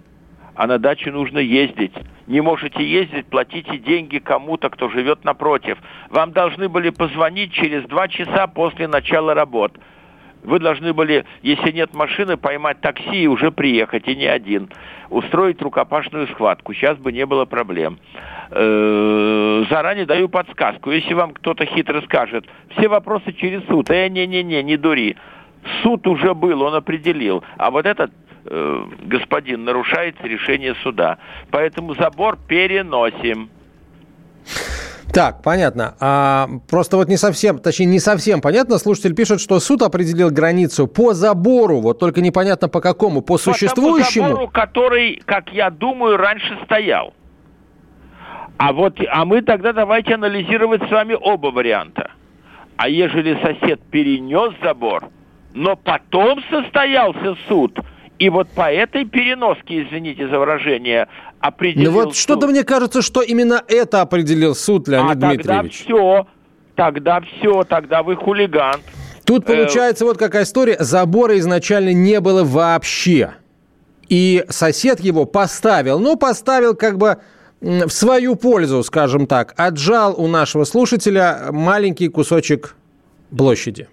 А 0.55 0.67
на 0.67 0.79
дачу 0.79 1.11
нужно 1.11 1.39
ездить. 1.39 1.95
Не 2.27 2.41
можете 2.41 2.85
ездить, 2.85 3.27
платите 3.27 3.79
деньги 3.79 4.19
кому-то, 4.19 4.69
кто 4.69 4.89
живет 4.91 5.25
напротив. 5.25 5.79
Вам 6.11 6.33
должны 6.33 6.69
были 6.69 6.91
позвонить 6.91 7.53
через 7.53 7.85
два 7.85 8.09
часа 8.09 8.47
после 8.47 8.87
начала 8.87 9.35
работ. 9.35 9.73
Вы 10.43 10.59
должны 10.59 10.93
были, 10.93 11.25
если 11.43 11.71
нет 11.71 11.95
машины, 11.95 12.37
поймать 12.37 12.81
такси 12.81 13.23
и 13.23 13.27
уже 13.29 13.53
приехать, 13.53 14.09
и 14.09 14.17
не 14.17 14.27
один. 14.27 14.71
Устроить 15.09 15.63
рукопашную 15.63 16.27
схватку. 16.29 16.75
Сейчас 16.75 16.99
бы 16.99 17.13
не 17.13 17.25
было 17.27 17.45
проблем. 17.45 17.99
Э, 18.51 19.65
заранее 19.71 20.05
даю 20.05 20.29
подсказку. 20.29 20.91
Если 20.91 21.15
вам 21.15 21.33
кто-то 21.33 21.65
хитро 21.65 22.01
скажет, 22.03 22.45
все 22.77 22.89
вопросы 22.89 23.33
через 23.33 23.65
суд. 23.67 23.89
Э, 23.91 24.09
не-не-не, 24.09 24.63
не 24.63 24.77
дури. 24.77 25.17
Суд 25.83 26.07
уже 26.09 26.35
был, 26.35 26.63
он 26.63 26.75
определил. 26.75 27.45
А 27.57 27.71
вот 27.71 27.87
этот 27.87 28.11
э, 28.45 28.85
господин 29.03 29.65
нарушает 29.65 30.17
решение 30.23 30.75
суда. 30.83 31.19
Поэтому 31.53 31.95
забор 31.95 32.37
переносим. 32.49 33.49
Так, 35.13 35.43
понятно. 35.43 35.95
А, 36.01 36.49
просто 36.71 36.97
вот 36.97 37.09
не 37.09 37.19
совсем, 37.19 37.59
точнее, 37.59 37.87
не 37.87 37.99
совсем 37.99 38.41
понятно. 38.41 38.79
Слушатель 38.79 39.15
пишет, 39.15 39.41
что 39.41 39.61
суд 39.61 39.83
определил 39.83 40.31
границу 40.31 40.87
по 40.87 41.13
забору, 41.13 41.81
вот 41.81 41.99
только 41.99 42.23
непонятно 42.23 42.69
по 42.69 42.81
какому, 42.81 43.21
по 43.21 43.37
существующему. 43.37 44.25
По 44.25 44.31
тому 44.31 44.47
забору, 44.47 44.49
который, 44.49 45.23
как 45.27 45.53
я 45.53 45.71
думаю, 45.71 46.17
раньше 46.17 46.59
стоял. 46.65 47.13
А 48.57 48.73
вот, 48.73 48.99
а 49.11 49.25
мы 49.25 49.43
тогда 49.43 49.73
давайте 49.73 50.15
анализировать 50.15 50.83
с 50.83 50.91
вами 50.91 51.17
оба 51.21 51.49
варианта. 51.49 52.13
А 52.77 52.89
ежели 52.89 53.39
сосед 53.43 53.81
перенес 53.91 54.55
забор, 54.63 55.09
но 55.53 55.77
потом 55.77 56.41
состоялся 56.49 57.37
суд, 57.49 57.79
И 58.19 58.29
вот 58.29 58.49
по 58.51 58.73
этой 58.73 59.05
переноске, 59.05 59.83
извините 59.83 60.29
за 60.29 60.39
выражение, 60.39 61.09
определил 61.41 61.91
Ну 61.91 62.05
вот 62.05 62.17
что-то 62.17 62.47
мне 62.47 62.63
кажется, 62.63 63.03
что 63.03 63.21
именно 63.21 63.63
это 63.67 64.01
определил 64.01 64.55
суд, 64.55 64.87
Леонид 64.89 65.11
а 65.11 65.15
Дмитриевич. 65.15 65.45
тогда 65.47 65.63
все, 65.69 66.27
тогда 66.77 67.21
все, 67.21 67.65
тогда 67.65 68.03
вы 68.03 68.17
хулиган. 68.17 68.81
Тут 69.25 69.49
э, 69.49 69.57
получается 69.57 70.05
вот 70.05 70.19
какая 70.19 70.45
история. 70.45 70.77
Забора 70.79 71.39
изначально 71.39 71.93
не 71.93 72.21
было 72.21 72.45
вообще. 72.45 73.35
И 74.09 74.45
сосед 74.49 75.01
его 75.01 75.25
поставил, 75.25 75.99
ну, 75.99 76.17
поставил 76.17 76.75
как 76.75 76.99
бы 76.99 77.19
в 77.61 77.91
свою 77.91 78.37
пользу, 78.37 78.83
скажем 78.83 79.27
так, 79.27 79.55
отжал 79.57 80.21
у 80.21 80.27
нашего 80.27 80.65
слушателя 80.65 81.47
маленький 81.51 82.09
кусочек 82.09 82.77
площади. 83.37 83.89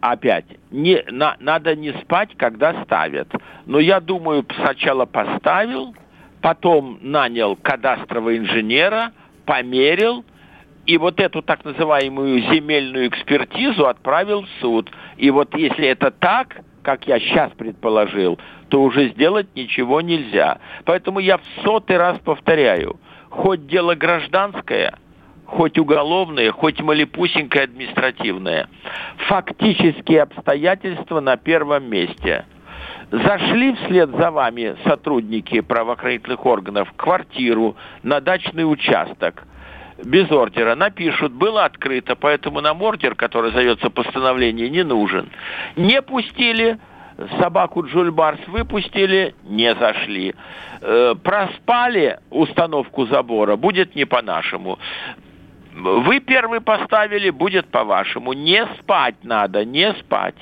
Опять, 0.00 0.46
не, 0.70 1.02
на, 1.10 1.36
надо 1.40 1.76
не 1.76 1.92
спать, 1.92 2.30
когда 2.36 2.84
ставят. 2.84 3.28
Но 3.66 3.78
я 3.78 4.00
думаю, 4.00 4.46
сначала 4.56 5.04
поставил, 5.04 5.94
потом 6.40 6.98
нанял 7.02 7.54
кадастрового 7.56 8.36
инженера, 8.36 9.12
померил, 9.44 10.24
и 10.86 10.96
вот 10.96 11.20
эту 11.20 11.42
так 11.42 11.64
называемую 11.64 12.40
земельную 12.52 13.08
экспертизу 13.08 13.86
отправил 13.86 14.42
в 14.42 14.48
суд. 14.60 14.90
И 15.18 15.30
вот 15.30 15.54
если 15.54 15.86
это 15.88 16.10
так, 16.10 16.62
как 16.82 17.06
я 17.06 17.20
сейчас 17.20 17.52
предположил, 17.52 18.38
то 18.70 18.82
уже 18.82 19.10
сделать 19.10 19.48
ничего 19.54 20.00
нельзя. 20.00 20.58
Поэтому 20.86 21.18
я 21.18 21.36
в 21.36 21.42
сотый 21.62 21.98
раз 21.98 22.18
повторяю, 22.20 22.98
хоть 23.28 23.66
дело 23.66 23.94
гражданское, 23.94 24.94
хоть 25.50 25.78
уголовное, 25.78 26.52
хоть 26.52 26.80
малепусенькое 26.80 27.64
административное, 27.64 28.68
фактические 29.28 30.22
обстоятельства 30.22 31.20
на 31.20 31.36
первом 31.36 31.90
месте. 31.90 32.46
Зашли 33.10 33.74
вслед 33.74 34.10
за 34.10 34.30
вами 34.30 34.76
сотрудники 34.84 35.60
правоохранительных 35.60 36.46
органов 36.46 36.88
в 36.90 36.96
квартиру, 36.96 37.76
на 38.02 38.20
дачный 38.20 38.70
участок– 38.70 39.44
без 40.04 40.30
ордера 40.30 40.76
напишут, 40.76 41.32
было 41.32 41.66
открыто, 41.66 42.16
поэтому 42.16 42.62
нам 42.62 42.80
ордер, 42.80 43.14
который 43.14 43.52
зовется 43.52 43.90
постановление, 43.90 44.70
не 44.70 44.82
нужен. 44.82 45.28
Не 45.76 46.00
пустили, 46.00 46.78
собаку 47.38 47.84
Джульбарс 47.84 48.40
выпустили, 48.46 49.34
не 49.44 49.74
зашли. 49.74 50.34
Э, 50.80 51.14
проспали 51.22 52.18
установку 52.30 53.06
забора, 53.06 53.56
будет 53.56 53.94
не 53.94 54.06
по-нашему. 54.06 54.78
Вы 55.74 56.20
первый 56.20 56.60
поставили, 56.60 57.30
будет 57.30 57.66
по-вашему. 57.68 58.32
Не 58.32 58.66
спать 58.78 59.16
надо, 59.22 59.64
не 59.64 59.94
спать. 59.94 60.34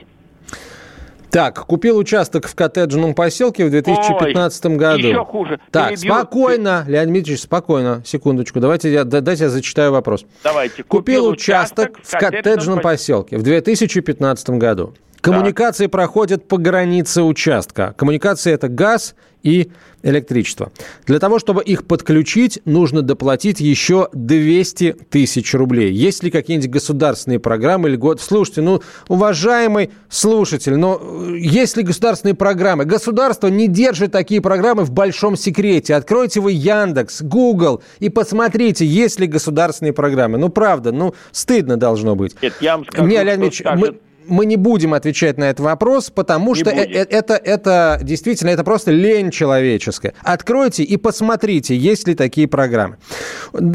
Так, 1.30 1.66
купил 1.66 1.98
участок 1.98 2.46
в 2.46 2.54
коттеджном 2.54 3.14
поселке 3.14 3.66
в 3.66 3.70
2015 3.70 4.64
Ой, 4.64 4.76
году. 4.76 4.98
Еще 4.98 5.24
хуже. 5.24 5.60
Так, 5.70 5.90
Перебью... 5.90 6.14
спокойно, 6.14 6.84
Леонид 6.88 7.08
Дмитриевич, 7.10 7.42
спокойно, 7.42 8.02
секундочку. 8.04 8.60
Давайте 8.60 8.90
я, 8.90 9.04
дайте 9.04 9.44
я 9.44 9.50
зачитаю 9.50 9.92
вопрос. 9.92 10.24
Давайте. 10.42 10.82
Купил, 10.84 11.24
купил 11.24 11.28
участок, 11.28 11.98
в 12.02 12.18
коттеджном 12.18 12.80
поселке 12.80 13.36
в 13.36 13.42
2015 13.42 14.50
году. 14.50 14.94
Коммуникации 15.20 15.84
так. 15.84 15.92
проходят 15.92 16.48
по 16.48 16.58
границе 16.58 17.22
участка. 17.22 17.94
Коммуникация– 17.96 18.54
это 18.54 18.68
газ 18.68 19.14
и 19.42 19.70
электричество. 20.02 20.70
Для 21.06 21.18
того, 21.18 21.38
чтобы 21.38 21.62
их 21.62 21.86
подключить, 21.86 22.60
нужно 22.64 23.02
доплатить 23.02 23.60
еще 23.60 24.08
200 24.12 24.96
тысяч 25.10 25.54
рублей. 25.54 25.92
Есть 25.92 26.22
ли 26.22 26.30
какие-нибудь 26.30 26.70
государственные 26.70 27.40
программы 27.40 27.88
или 27.88 27.96
год? 27.96 28.20
Слушайте, 28.20 28.62
ну, 28.62 28.80
уважаемый 29.08 29.90
слушатель, 30.08 30.76
но 30.76 31.00
э, 31.00 31.38
есть 31.38 31.76
ли 31.76 31.82
государственные 31.82 32.34
программы? 32.34 32.84
Государство 32.84 33.48
не 33.48 33.68
держит 33.68 34.12
такие 34.12 34.40
программы 34.40 34.84
в 34.84 34.90
большом 34.90 35.36
секрете. 35.36 35.94
Откройте 35.94 36.40
вы 36.40 36.52
Яндекс, 36.52 37.22
Google 37.22 37.82
и 37.98 38.08
посмотрите, 38.08 38.86
есть 38.86 39.18
ли 39.18 39.26
государственные 39.26 39.92
программы. 39.92 40.38
Ну, 40.38 40.48
правда, 40.48 40.92
ну, 40.92 41.14
стыдно 41.32 41.76
должно 41.76 42.14
быть. 42.14 42.36
Нет, 42.40 42.54
я 42.60 42.76
вам 42.76 42.86
скажу, 42.86 43.08
не, 43.08 43.22
Леонид 43.22 43.44
Ильич, 43.46 43.62
мы, 43.64 43.98
мы 44.28 44.46
не 44.46 44.56
будем 44.56 44.94
отвечать 44.94 45.38
на 45.38 45.44
этот 45.44 45.60
вопрос, 45.60 46.10
потому 46.10 46.54
не 46.54 46.60
что 46.60 46.70
э, 46.70 46.84
э, 46.84 47.06
это, 47.10 47.34
это 47.34 47.98
действительно 48.02 48.50
это 48.50 48.64
просто 48.64 48.90
лень 48.90 49.30
человеческая. 49.30 50.14
Откройте 50.22 50.82
и 50.82 50.96
посмотрите, 50.96 51.76
есть 51.76 52.06
ли 52.06 52.14
такие 52.14 52.48
программы. 52.48 52.98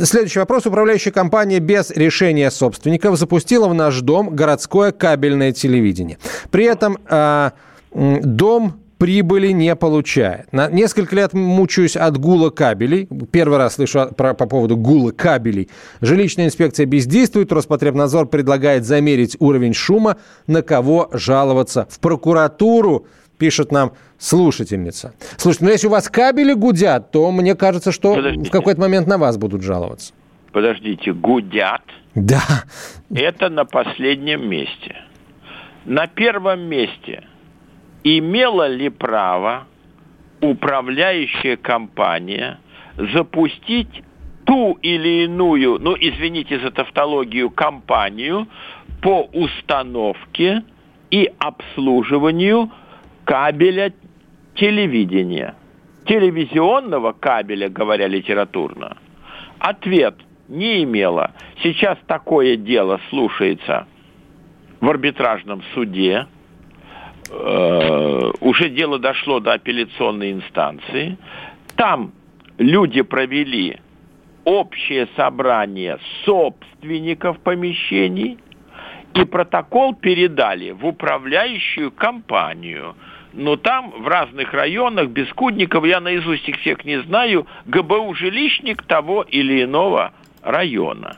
Следующий 0.03 0.39
вопрос. 0.39 0.65
Управляющая 0.65 1.11
компания 1.11 1.59
без 1.59 1.89
решения 1.91 2.51
собственников 2.51 3.17
запустила 3.17 3.67
в 3.67 3.73
наш 3.73 3.99
дом 4.01 4.35
городское 4.35 4.91
кабельное 4.91 5.51
телевидение. 5.51 6.17
При 6.51 6.65
этом 6.65 6.97
э, 7.09 7.51
дом 7.93 8.82
прибыли 9.03 9.49
не 9.49 9.75
получает. 9.75 10.53
На 10.53 10.69
несколько 10.69 11.13
лет 11.13 11.33
мучаюсь 11.33 11.97
от 11.97 12.17
гула 12.17 12.51
кабелей. 12.51 13.09
Первый 13.33 13.57
раз 13.57 13.75
слышу 13.75 14.07
про, 14.15 14.33
по 14.33 14.45
поводу 14.45 14.77
гула 14.77 15.11
кабелей. 15.11 15.69
Жилищная 15.99 16.45
инспекция 16.45 16.85
бездействует. 16.85 17.51
Роспотребнадзор 17.51 18.27
предлагает 18.27 18.85
замерить 18.85 19.35
уровень 19.41 19.73
шума. 19.73 20.15
На 20.47 20.61
кого 20.61 21.09
жаловаться? 21.11 21.85
В 21.89 21.99
прокуратуру, 21.99 23.05
пишет 23.37 23.73
нам 23.73 23.91
слушательница. 24.19 25.13
Слушайте, 25.35 25.65
ну 25.65 25.71
если 25.71 25.87
у 25.87 25.89
вас 25.89 26.07
кабели 26.07 26.53
гудят, 26.53 27.11
то 27.11 27.29
мне 27.33 27.55
кажется, 27.55 27.91
что 27.91 28.15
Подождите. 28.15 28.47
в 28.47 28.51
какой-то 28.53 28.79
момент 28.79 29.05
на 29.05 29.17
вас 29.17 29.35
будут 29.35 29.63
жаловаться. 29.63 30.13
Подождите, 30.53 31.11
гудят? 31.11 31.81
Да. 32.15 32.63
Это 33.13 33.49
на 33.49 33.65
последнем 33.65 34.49
месте. 34.49 34.95
На 35.83 36.07
первом 36.07 36.61
месте– 36.61 37.25
имела 38.03 38.67
ли 38.67 38.89
право 38.89 39.67
управляющая 40.41 41.55
компания 41.57 42.59
запустить 42.97 44.03
ту 44.45 44.77
или 44.81 45.23
иную, 45.23 45.79
ну, 45.79 45.95
извините 45.99 46.59
за 46.59 46.71
тавтологию, 46.71 47.49
компанию 47.49 48.47
по 49.01 49.23
установке 49.33 50.63
и 51.11 51.31
обслуживанию 51.39 52.71
кабеля 53.23 53.93
телевидения. 54.55 55.55
Телевизионного 56.05 57.13
кабеля, 57.13 57.69
говоря 57.69 58.07
литературно. 58.07 58.97
Ответ 59.59 60.15
не 60.49 60.83
имела. 60.83 61.31
Сейчас 61.63 61.97
такое 62.07 62.57
дело 62.57 62.99
слушается 63.09 63.87
в 64.81 64.89
арбитражном 64.89 65.63
суде 65.73 66.27
э, 67.33 68.31
уже 68.39 68.69
дело 68.69 68.99
дошло 68.99 69.39
до 69.39 69.53
апелляционной 69.53 70.31
инстанции. 70.31 71.17
Там 71.75 72.13
люди 72.57 73.01
провели 73.01 73.79
общее 74.45 75.07
собрание 75.15 75.97
собственников 76.25 77.39
помещений 77.39 78.37
и 79.13 79.25
протокол 79.25 79.95
передали 79.95 80.71
в 80.71 80.85
управляющую 80.85 81.91
компанию. 81.91 82.95
Но 83.33 83.55
там 83.55 83.91
в 83.91 84.07
разных 84.07 84.53
районах, 84.53 85.09
Бескудников, 85.09 85.85
я 85.85 85.99
наизусть 85.99 86.47
их 86.47 86.57
всех 86.59 86.85
не 86.85 87.01
знаю, 87.01 87.47
ГБУ 87.65 88.13
жилищник 88.13 88.83
того 88.83 89.23
или 89.23 89.63
иного 89.63 90.13
района. 90.43 91.17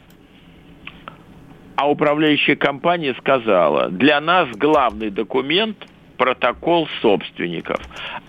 А 1.76 1.90
управляющая 1.90 2.56
компания 2.56 3.14
сказала, 3.20 3.90
для 3.90 4.22
нас 4.22 4.48
главный 4.56 5.10
документ– 5.10 5.78
протокол 6.18 6.88
собственников. 7.02 7.80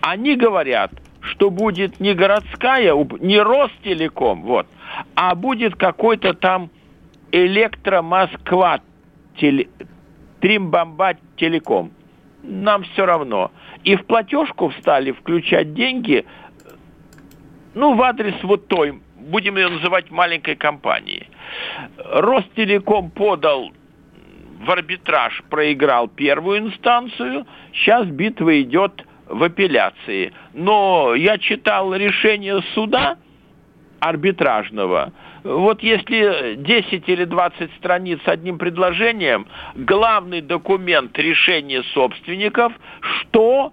Они 0.00 0.36
говорят, 0.36 0.92
что 1.20 1.50
будет 1.50 2.00
не 2.00 2.14
городская, 2.14 2.94
не 3.20 3.40
Ростелеком, 3.40 4.42
вот, 4.42 4.66
а 5.14 5.34
будет 5.34 5.76
какой-то 5.76 6.34
там 6.34 6.70
электромосква, 7.32 8.80
теле, 9.36 9.68
Тримбомба 10.40 11.14
телеком. 11.36 11.92
Нам 12.42 12.84
все 12.84 13.06
равно. 13.06 13.50
И 13.82 13.96
в 13.96 14.04
платежку 14.06 14.68
встали 14.68 15.10
включать 15.12 15.74
деньги, 15.74 16.24
ну, 17.74 17.94
в 17.94 18.02
адрес 18.02 18.34
вот 18.42 18.68
той, 18.68 19.00
будем 19.16 19.56
ее 19.56 19.68
называть 19.68 20.10
маленькой 20.10 20.56
компании. 20.56 21.28
Ростелеком 21.98 23.10
подал 23.10 23.72
в 24.60 24.70
арбитраж 24.70 25.42
проиграл 25.50 26.08
первую 26.08 26.58
инстанцию, 26.58 27.46
сейчас 27.72 28.06
битва 28.06 28.60
идет 28.62 29.04
в 29.28 29.42
апелляции. 29.42 30.32
Но 30.54 31.14
я 31.14 31.38
читал 31.38 31.94
решение 31.94 32.60
суда 32.74 33.16
арбитражного. 34.00 35.12
Вот 35.42 35.82
если 35.82 36.56
10 36.56 37.08
или 37.08 37.24
20 37.24 37.72
страниц 37.74 38.20
одним 38.24 38.58
предложением, 38.58 39.46
главный 39.74 40.40
документ 40.40 41.16
решения 41.18 41.82
собственников, 41.94 42.72
что 43.00 43.72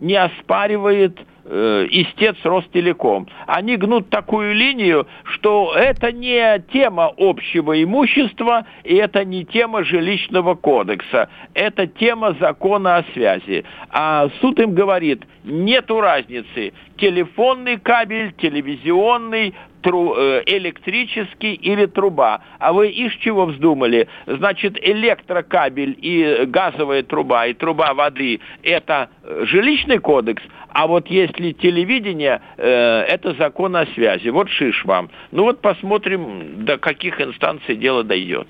не 0.00 0.16
оспаривает 0.16 1.18
истец 1.44 2.36
Ростелеком. 2.44 3.28
Они 3.46 3.76
гнут 3.76 4.10
такую 4.10 4.54
линию, 4.54 5.06
что 5.24 5.74
это 5.74 6.12
не 6.12 6.62
тема 6.72 7.12
общего 7.16 7.82
имущества, 7.82 8.66
и 8.84 8.94
это 8.94 9.24
не 9.24 9.44
тема 9.44 9.84
жилищного 9.84 10.54
кодекса. 10.54 11.28
Это 11.54 11.86
тема 11.86 12.36
закона 12.38 12.98
о 12.98 13.04
связи. 13.12 13.64
А 13.90 14.28
суд 14.40 14.60
им 14.60 14.74
говорит, 14.74 15.24
нету 15.44 16.00
разницы, 16.00 16.72
телефонный 16.96 17.78
кабель, 17.78 18.32
телевизионный, 18.32 19.54
тру, 19.82 20.14
э, 20.16 20.42
электрический 20.46 21.54
или 21.54 21.86
труба. 21.86 22.42
А 22.58 22.72
вы 22.72 22.90
из 22.90 23.12
чего 23.20 23.46
вздумали? 23.46 24.08
Значит, 24.26 24.78
электрокабель 24.80 25.96
и 26.00 26.44
газовая 26.46 27.02
труба, 27.02 27.46
и 27.46 27.54
труба 27.54 27.94
воды– 27.94 28.40
это 28.62 29.10
э, 29.22 29.44
жилищный 29.46 29.98
кодекс, 29.98 30.42
а 30.72 30.86
вот 30.86 31.08
если 31.08 31.52
телевидение, 31.52 32.40
э, 32.56 32.66
это 33.08 33.34
закон 33.34 33.76
о 33.76 33.86
связи. 33.86 34.28
Вот 34.28 34.48
шиш 34.48 34.84
вам. 34.84 35.10
Ну 35.30 35.42
вот 35.44 35.60
посмотрим, 35.60 36.64
до 36.64 36.78
каких 36.78 37.20
инстанций 37.20 37.76
дело 37.76 38.02
дойдет. 38.02 38.48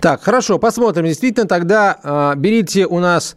Так, 0.00 0.22
хорошо, 0.22 0.58
посмотрим. 0.58 1.06
Действительно, 1.06 1.48
тогда 1.48 1.98
э, 2.02 2.38
берите 2.38 2.86
у 2.86 3.00
нас 3.00 3.36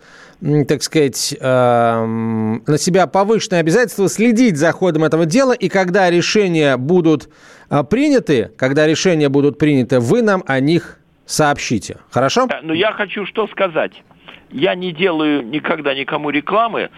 так 0.68 0.84
сказать, 0.84 1.36
э, 1.40 1.46
на 1.46 2.78
себя 2.78 3.08
повышенное 3.08 3.60
обязательство 3.60 4.08
следить 4.08 4.58
за 4.58 4.72
ходом 4.72 5.04
этого 5.04 5.26
дела, 5.26 5.54
и 5.54 5.68
когда 5.68 6.10
решения 6.10 6.78
будут 6.78 7.30
э, 7.70 7.84
приняты, 7.84 8.52
когда 8.56 8.86
решения 8.86 9.30
будут 9.30 9.58
приняты, 9.58 10.00
вы 10.00 10.22
нам 10.22 10.44
о 10.46 10.60
них 10.60 11.00
сообщите. 11.26 11.98
Хорошо? 12.12 12.48
Но 12.48 12.56
ну, 12.62 12.74
я 12.74 12.92
хочу 12.92 13.26
что 13.26 13.48
сказать. 13.48 14.04
Я 14.52 14.76
не 14.76 14.92
делаю 14.92 15.46
никогда 15.46 15.94
никому 15.94 16.30
рекламы. 16.30 16.90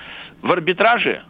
В 0.42 0.52
арбитраже 0.52 1.24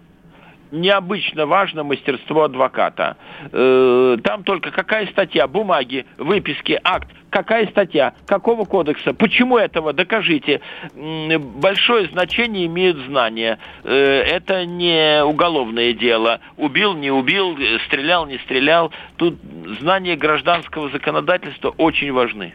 необычно 0.71 1.45
важно 1.45 1.84
мастерство 1.84 2.43
адвоката. 2.43 3.17
Э, 3.51 4.17
там 4.23 4.43
только 4.43 4.71
какая 4.71 5.08
статья, 5.08 5.47
бумаги, 5.47 6.05
выписки, 6.17 6.79
акт, 6.84 7.10
какая 7.29 7.67
статья, 7.67 8.13
какого 8.25 8.65
кодекса, 8.65 9.13
почему 9.13 9.58
этого, 9.58 9.93
докажите. 9.93 10.62
Большое 10.95 12.08
значение 12.10 12.65
имеют 12.65 12.97
знания. 13.05 13.60
Э, 13.84 14.21
это 14.21 14.65
не 14.65 15.23
уголовное 15.23 15.93
дело. 15.93 16.39
Убил, 16.58 16.93
не 16.93 17.12
убил, 17.12 17.58
стрелял, 17.86 18.25
не 18.25 18.38
стрелял. 18.39 18.91
Тут 19.17 19.36
знания 19.79 20.15
гражданского 20.15 20.89
законодательства 20.89 21.69
очень 21.77 22.12
важны. 22.12 22.53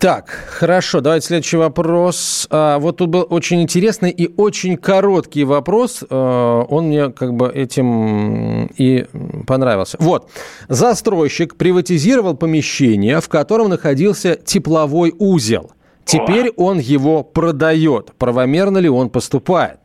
Так, 0.00 0.30
хорошо, 0.30 1.02
давайте 1.02 1.26
следующий 1.26 1.58
вопрос. 1.58 2.48
А, 2.50 2.78
вот 2.78 2.96
тут 2.96 3.10
был 3.10 3.26
очень 3.28 3.60
интересный 3.60 4.10
и 4.10 4.32
очень 4.34 4.78
короткий 4.78 5.44
вопрос. 5.44 6.02
А, 6.08 6.62
он 6.62 6.86
мне 6.86 7.10
как 7.10 7.34
бы 7.34 7.52
этим 7.52 8.64
и 8.78 9.04
понравился. 9.46 9.98
Вот. 10.00 10.30
Застройщик 10.68 11.58
приватизировал 11.58 12.34
помещение, 12.34 13.20
в 13.20 13.28
котором 13.28 13.68
находился 13.68 14.36
тепловой 14.36 15.12
узел. 15.18 15.72
Теперь 16.06 16.50
он 16.56 16.78
его 16.78 17.22
продает. 17.22 18.14
Правомерно 18.16 18.78
ли 18.78 18.88
он 18.88 19.10
поступает? 19.10 19.80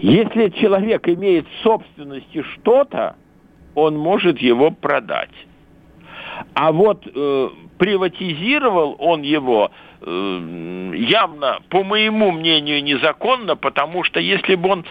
Если 0.00 0.48
человек 0.58 1.06
имеет 1.08 1.46
в 1.46 1.62
собственности 1.62 2.42
что-то, 2.54 3.16
он 3.74 3.98
может 3.98 4.38
его 4.38 4.70
продать. 4.70 5.28
А 6.54 6.72
вот 6.72 7.06
э, 7.06 7.48
приватизировал 7.78 8.96
он 8.98 9.22
его 9.22 9.70
э, 10.00 10.92
явно, 10.96 11.60
по 11.68 11.84
моему 11.84 12.32
мнению, 12.32 12.82
незаконно, 12.82 13.56
потому 13.56 14.04
что 14.04 14.20
если 14.20 14.54
бы 14.54 14.70
он 14.70 14.84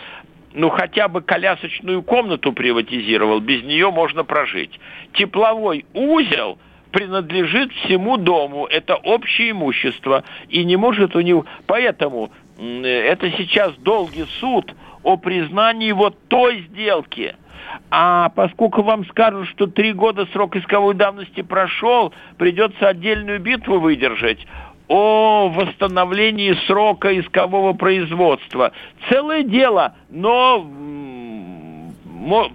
ну, 0.53 0.69
хотя 0.69 1.07
бы 1.07 1.21
колясочную 1.21 2.01
комнату 2.01 2.51
приватизировал, 2.51 3.39
без 3.39 3.63
нее 3.63 3.91
можно 3.91 4.23
прожить. 4.23 4.79
Тепловой 5.13 5.85
узел 5.93 6.57
принадлежит 6.91 7.71
всему 7.73 8.17
дому, 8.17 8.65
это 8.65 8.95
общее 8.95 9.51
имущество, 9.51 10.23
и 10.49 10.63
не 10.63 10.75
может 10.75 11.15
у 11.15 11.21
него... 11.21 11.45
Поэтому 11.67 12.31
это 12.57 13.29
сейчас 13.37 13.75
долгий 13.75 14.25
суд 14.39 14.73
о 15.03 15.17
признании 15.17 15.91
вот 15.91 16.17
той 16.27 16.61
сделки– 16.71 17.35
а 17.89 18.29
поскольку 18.29 18.83
вам 18.83 19.05
скажут, 19.07 19.47
что 19.49 19.67
три 19.67 19.93
года 19.93 20.25
срок 20.33 20.55
исковой 20.55 20.93
давности 20.95 21.41
прошел, 21.41 22.13
придется 22.37 22.87
отдельную 22.87 23.39
битву 23.39 23.79
выдержать 23.79 24.45
о 24.87 25.49
восстановлении 25.49 26.57
срока 26.65 27.17
искового 27.19 27.73
производства. 27.73 28.71
Целое 29.09 29.43
дело, 29.43 29.95
но 30.09 30.65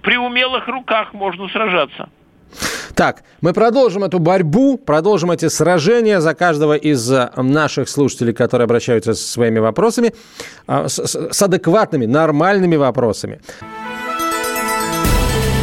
при 0.01 0.17
умелых 0.17 0.67
руках 0.67 1.13
можно 1.13 1.47
сражаться. 1.49 2.09
Так, 2.95 3.23
мы 3.41 3.53
продолжим 3.53 4.03
эту 4.03 4.19
борьбу, 4.19 4.77
продолжим 4.77 5.31
эти 5.31 5.47
сражения 5.47 6.21
за 6.21 6.35
каждого 6.35 6.75
из 6.75 7.11
э, 7.11 7.31
наших 7.37 7.89
слушателей, 7.89 8.33
которые 8.33 8.65
обращаются 8.65 9.15
со 9.15 9.27
своими 9.27 9.57
вопросами, 9.57 10.13
а, 10.67 10.87
с 10.87 11.41
адекватными, 11.41 12.05
нормальными 12.05 12.75
вопросами. 12.75 13.41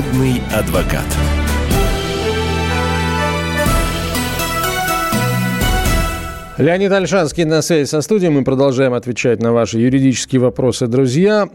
Народный 0.00 0.40
адвокат. 0.56 1.04
Леонид 6.56 6.90
Альшанский 6.90 7.44
на 7.44 7.60
связи 7.60 7.86
со 7.86 8.00
студией. 8.00 8.30
Мы 8.30 8.42
продолжаем 8.42 8.94
отвечать 8.94 9.42
на 9.42 9.52
ваши 9.52 9.78
юридические 9.78 10.40
вопросы, 10.40 10.86
друзья. 10.86 11.46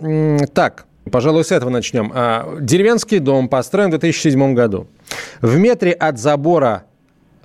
Так, 0.53 0.85
пожалуй, 1.11 1.43
с 1.43 1.51
этого 1.51 1.71
начнем. 1.71 2.11
А, 2.13 2.57
деревенский 2.59 3.17
дом 3.17 3.49
построен 3.49 3.87
в 3.87 3.97
2007 3.97 4.53
году. 4.53 4.87
В 5.41 5.57
метре 5.57 5.91
от 5.91 6.19
забора 6.19 6.83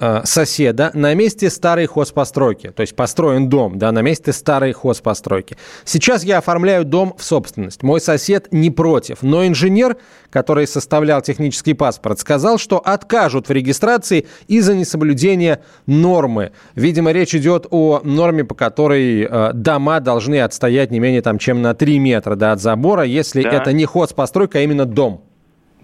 Э, 0.03 0.23
соседа 0.25 0.91
на 0.95 1.13
месте 1.13 1.51
старой 1.51 1.85
хозпостройки. 1.85 2.69
То 2.69 2.81
есть 2.81 2.97
построен 2.97 3.51
дом, 3.51 3.79
да, 3.79 3.93
на 3.93 4.01
месте 4.01 4.33
старой 4.33 4.73
хозпостройки. 4.73 5.59
Сейчас 5.85 6.25
я 6.25 6.39
оформляю 6.39 6.87
дом 6.87 7.15
в 7.19 7.23
собственность. 7.23 7.83
Мой 7.83 8.01
сосед 8.01 8.49
не 8.51 8.71
против. 8.71 9.19
Но 9.21 9.47
инженер, 9.47 9.99
который 10.31 10.67
составлял 10.67 11.21
технический 11.21 11.75
паспорт, 11.75 12.19
сказал, 12.19 12.57
что 12.57 12.79
откажут 12.79 13.51
в 13.51 13.53
регистрации 13.53 14.27
из-за 14.49 14.75
несоблюдения 14.75 15.61
нормы. 15.85 16.53
Видимо, 16.75 17.13
речь 17.13 17.35
идет 17.35 17.67
о 17.69 18.01
норме, 18.03 18.43
по 18.45 18.55
которой 18.55 19.29
э, 19.31 19.53
дома 19.53 20.01
должны 20.01 20.41
отстоять 20.41 20.91
не 20.91 20.99
менее 20.99 21.21
там, 21.21 21.37
чем 21.37 21.61
на 21.61 21.75
3 21.75 21.99
метра 21.99 22.37
да, 22.37 22.53
от 22.53 22.61
забора, 22.63 23.03
если 23.03 23.43
да. 23.43 23.51
это 23.51 23.75
не 23.75 23.85
хозпостройка, 23.85 24.61
а 24.61 24.63
именно 24.63 24.87
дом. 24.87 25.25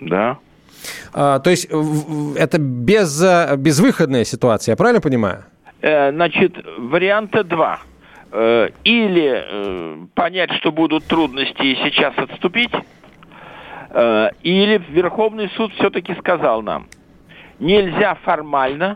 Да. 0.00 0.38
А, 1.12 1.38
то 1.38 1.50
есть 1.50 1.66
это 1.66 2.58
без, 2.58 3.22
э, 3.22 3.56
безвыходная 3.56 4.24
ситуация, 4.24 4.72
я 4.72 4.76
правильно 4.76 5.00
понимаю? 5.00 5.44
Э, 5.80 6.12
значит, 6.12 6.56
варианта 6.78 7.44
два. 7.44 7.80
Э, 8.32 8.68
или 8.84 10.08
понять, 10.14 10.52
что 10.54 10.72
будут 10.72 11.04
трудности 11.04 11.62
и 11.62 11.76
сейчас 11.84 12.14
отступить, 12.16 12.72
или 14.42 14.82
Верховный 14.90 15.48
суд 15.56 15.72
все-таки 15.74 16.14
сказал 16.16 16.60
нам, 16.60 16.86
нельзя 17.60 18.16
формально 18.24 18.94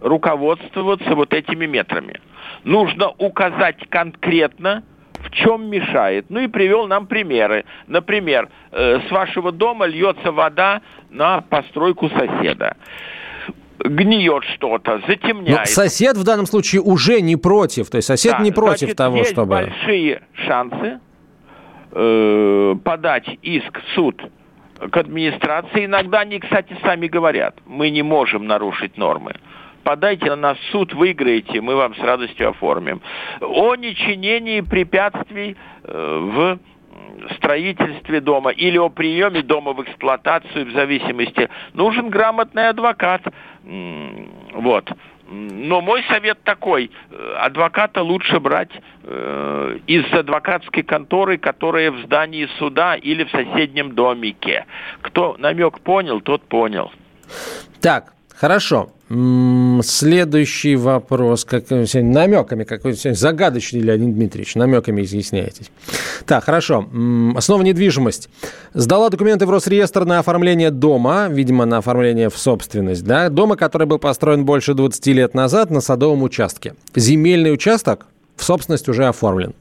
руководствоваться 0.00 1.14
вот 1.14 1.34
этими 1.34 1.66
метрами. 1.66 2.20
Нужно 2.64 3.10
указать 3.18 3.76
конкретно, 3.90 4.84
в 5.22 5.30
чем 5.30 5.68
мешает. 5.70 6.26
Ну 6.28 6.40
и 6.40 6.46
привел 6.46 6.86
нам 6.86 7.06
примеры. 7.06 7.64
Например, 7.86 8.48
э, 8.72 9.00
с 9.06 9.10
вашего 9.10 9.52
дома 9.52 9.86
льется 9.86 10.32
вода 10.32 10.82
на 11.10 11.40
постройку 11.40 12.08
соседа 12.10 12.76
гниет 13.84 14.44
что-то, 14.54 15.00
затемняет. 15.06 15.60
Но 15.60 15.64
сосед 15.64 16.16
в 16.16 16.24
данном 16.24 16.46
случае 16.46 16.82
уже 16.82 17.20
не 17.20 17.36
против, 17.36 17.90
то 17.90 17.96
есть 17.96 18.08
сосед 18.08 18.34
да, 18.38 18.42
не 18.42 18.50
против 18.50 18.80
значит, 18.80 18.96
того, 18.96 19.16
есть 19.18 19.30
чтобы... 19.30 19.54
большие 19.54 20.22
шансы 20.32 20.98
э, 21.92 22.74
подать 22.82 23.28
иск 23.42 23.80
в 23.80 23.94
суд 23.94 24.20
к 24.90 24.96
администрации. 24.96 25.84
Иногда 25.84 26.20
они, 26.20 26.40
кстати, 26.40 26.76
сами 26.82 27.06
говорят, 27.06 27.56
мы 27.66 27.90
не 27.90 28.02
можем 28.02 28.46
нарушить 28.46 28.96
нормы 28.96 29.34
подайте 29.84 30.26
на 30.26 30.36
нас 30.36 30.58
в 30.58 30.70
суд, 30.70 30.92
выиграете, 30.94 31.60
мы 31.60 31.76
вам 31.76 31.94
с 31.94 31.98
радостью 31.98 32.50
оформим. 32.50 33.00
О 33.40 33.74
нечинении 33.76 34.60
препятствий 34.60 35.56
э, 35.84 36.18
в 36.18 36.58
строительстве 37.36 38.20
дома 38.20 38.50
или 38.50 38.78
о 38.78 38.88
приеме 38.88 39.42
дома 39.42 39.72
в 39.72 39.82
эксплуатацию 39.82 40.66
в 40.66 40.72
зависимости. 40.72 41.48
Нужен 41.74 42.10
грамотный 42.10 42.68
адвокат. 42.68 43.22
Вот. 43.64 44.90
Но 45.30 45.82
мой 45.82 46.02
совет 46.04 46.42
такой, 46.42 46.90
э, 47.10 47.34
адвоката 47.38 48.02
лучше 48.02 48.40
брать 48.40 48.70
э, 49.02 49.78
из 49.86 50.10
адвокатской 50.10 50.82
конторы, 50.82 51.36
которая 51.36 51.90
в 51.90 51.98
здании 52.04 52.48
суда 52.58 52.96
или 52.96 53.24
в 53.24 53.30
соседнем 53.30 53.94
домике. 53.94 54.64
Кто 55.02 55.36
намек 55.38 55.80
понял, 55.80 56.22
тот 56.22 56.42
понял. 56.44 56.90
Так, 57.82 58.14
Хорошо. 58.40 58.90
Следующий 59.82 60.76
вопрос. 60.76 61.44
Как, 61.44 61.64
намеками 61.70 62.62
какой-то 62.62 63.14
загадочный, 63.14 63.80
Леонид 63.80 64.14
Дмитриевич. 64.14 64.54
Намеками 64.54 65.02
изъясняетесь. 65.02 65.72
Так, 66.24 66.44
хорошо. 66.44 66.88
Основа 67.34 67.62
недвижимость. 67.62 68.28
Сдала 68.74 69.10
документы 69.10 69.44
в 69.44 69.50
Росреестр 69.50 70.04
на 70.04 70.20
оформление 70.20 70.70
дома, 70.70 71.26
видимо, 71.28 71.64
на 71.64 71.78
оформление 71.78 72.30
в 72.30 72.38
собственность, 72.38 73.02
да, 73.02 73.28
дома, 73.28 73.56
который 73.56 73.88
был 73.88 73.98
построен 73.98 74.44
больше 74.44 74.74
20 74.74 75.06
лет 75.08 75.34
назад 75.34 75.70
на 75.70 75.80
садовом 75.80 76.22
участке. 76.22 76.74
Земельный 76.94 77.52
участок 77.52 78.06
в 78.36 78.44
собственность 78.44 78.88
уже 78.88 79.06
оформлен. 79.06 79.54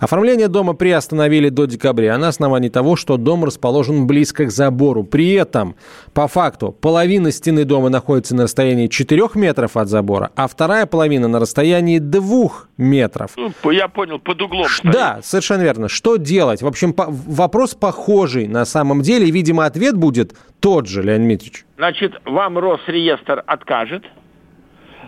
Оформление 0.00 0.48
дома 0.48 0.74
приостановили 0.74 1.48
до 1.48 1.66
декабря 1.66 2.16
на 2.18 2.28
основании 2.28 2.68
того, 2.68 2.96
что 2.96 3.16
дом 3.16 3.44
расположен 3.44 4.06
близко 4.06 4.46
к 4.46 4.50
забору. 4.50 5.02
При 5.04 5.32
этом, 5.32 5.74
по 6.14 6.28
факту, 6.28 6.72
половина 6.72 7.32
стены 7.32 7.64
дома 7.64 7.88
находится 7.88 8.34
на 8.36 8.44
расстоянии 8.44 8.86
4 8.86 9.28
метров 9.34 9.76
от 9.76 9.88
забора, 9.88 10.30
а 10.36 10.46
вторая 10.46 10.86
половина 10.86 11.26
на 11.28 11.40
расстоянии 11.40 11.98
2 11.98 12.48
метров. 12.76 13.32
Ну, 13.36 13.70
я 13.70 13.88
понял, 13.88 14.18
под 14.18 14.40
углом. 14.42 14.68
Стоит. 14.68 14.92
Да, 14.92 15.20
совершенно 15.22 15.62
верно. 15.62 15.88
Что 15.88 16.16
делать? 16.16 16.62
В 16.62 16.66
общем, 16.66 16.92
по- 16.92 17.06
вопрос 17.08 17.74
похожий 17.74 18.46
на 18.46 18.64
самом 18.64 19.02
деле. 19.02 19.26
И, 19.26 19.30
видимо, 19.32 19.64
ответ 19.66 19.96
будет 19.96 20.34
тот 20.60 20.86
же, 20.86 21.02
Леонид 21.02 21.26
Дмитриевич. 21.26 21.64
Значит, 21.76 22.12
вам 22.24 22.56
Росреестр 22.58 23.42
откажет, 23.46 24.04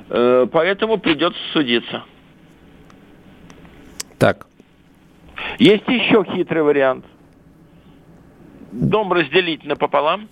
э, 0.09 0.46
поэтому 0.50 0.98
придется 0.98 1.38
судиться. 1.53 2.03
Так. 4.18 4.46
Есть 5.59 5.88
еще 5.88 6.24
хитрый 6.24 6.62
вариант. 6.62 7.05
Дом 8.72 9.12
разделить 9.12 9.64
напополам 9.64 10.29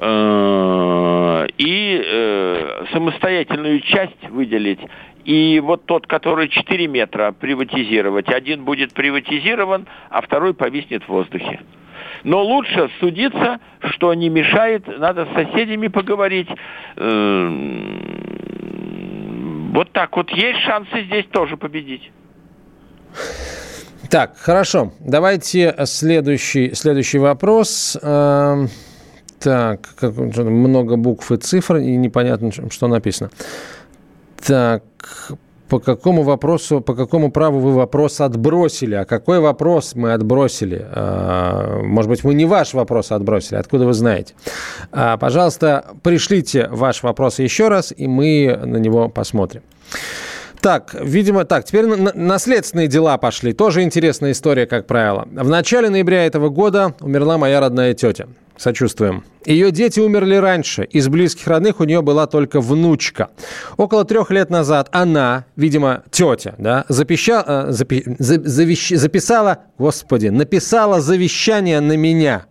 э, 0.00 1.46
и 1.58 2.02
э, 2.04 2.84
самостоятельную 2.92 3.80
часть 3.80 4.28
выделить. 4.30 4.80
И 5.24 5.60
вот 5.60 5.86
тот, 5.86 6.06
который 6.06 6.48
4 6.48 6.86
метра, 6.86 7.32
приватизировать. 7.32 8.28
Один 8.28 8.64
будет 8.64 8.92
приватизирован, 8.92 9.86
а 10.10 10.20
второй 10.20 10.54
повиснет 10.54 11.02
в 11.04 11.08
воздухе. 11.08 11.60
Но 12.24 12.42
лучше 12.42 12.90
судиться, 13.00 13.60
что 13.80 14.12
не 14.14 14.28
мешает, 14.30 14.86
надо 14.98 15.26
с 15.26 15.34
соседями 15.34 15.88
поговорить. 15.88 16.48
Э, 16.96 17.48
вот 19.72 19.92
так 19.92 20.16
вот 20.16 20.30
есть 20.30 20.60
шансы 20.60 21.02
здесь 21.04 21.26
тоже 21.26 21.56
победить. 21.56 22.10
Так, 24.14 24.36
хорошо. 24.38 24.92
Давайте 25.00 25.74
следующий, 25.86 26.72
следующий 26.74 27.18
вопрос. 27.18 27.98
Эм, 28.00 28.70
так, 29.40 29.80
как, 29.98 30.14
много 30.16 30.94
букв 30.94 31.32
и 31.32 31.36
цифр, 31.36 31.78
и 31.78 31.96
непонятно, 31.96 32.52
что 32.70 32.86
написано. 32.86 33.30
Так, 34.46 34.84
по 35.68 35.80
какому 35.80 36.22
вопросу, 36.22 36.80
по 36.80 36.94
какому 36.94 37.32
праву 37.32 37.58
вы 37.58 37.72
вопрос 37.72 38.20
отбросили? 38.20 38.94
А 38.94 39.04
какой 39.04 39.40
вопрос 39.40 39.96
мы 39.96 40.12
отбросили? 40.12 40.86
Э, 40.94 41.80
может 41.82 42.08
быть, 42.08 42.22
мы 42.22 42.34
не 42.34 42.44
ваш 42.44 42.72
вопрос 42.72 43.10
отбросили, 43.10 43.56
откуда 43.56 43.84
вы 43.84 43.94
знаете? 43.94 44.34
А, 44.92 45.16
пожалуйста, 45.16 45.86
пришлите 46.04 46.68
ваш 46.70 47.02
вопрос 47.02 47.40
еще 47.40 47.66
раз, 47.66 47.92
и 47.96 48.06
мы 48.06 48.60
на 48.64 48.76
него 48.76 49.08
посмотрим. 49.08 49.62
Так, 50.64 50.94
видимо, 50.98 51.44
так, 51.44 51.66
теперь 51.66 51.84
наследственные 51.84 52.88
дела 52.88 53.18
пошли. 53.18 53.52
Тоже 53.52 53.82
интересная 53.82 54.32
история, 54.32 54.64
как 54.64 54.86
правило. 54.86 55.28
В 55.30 55.50
начале 55.50 55.90
ноября 55.90 56.24
этого 56.24 56.48
года 56.48 56.94
умерла 57.00 57.36
моя 57.36 57.60
родная 57.60 57.92
тетя. 57.92 58.28
Сочувствуем. 58.56 59.24
Ее 59.44 59.70
дети 59.70 60.00
умерли 60.00 60.36
раньше. 60.36 60.84
Из 60.84 61.06
близких 61.08 61.46
родных 61.48 61.80
у 61.80 61.84
нее 61.84 62.00
была 62.00 62.26
только 62.26 62.62
внучка. 62.62 63.28
Около 63.76 64.06
трех 64.06 64.30
лет 64.30 64.48
назад 64.48 64.88
она, 64.90 65.44
видимо, 65.54 66.02
тетя, 66.10 66.54
да, 66.56 66.86
запища, 66.88 67.44
э, 67.46 67.66
запи, 67.68 68.02
за, 68.18 68.40
завещ, 68.42 68.88
записала, 68.92 69.64
господи, 69.76 70.28
написала 70.28 71.02
завещание 71.02 71.80
на 71.80 71.98
меня, 71.98 72.46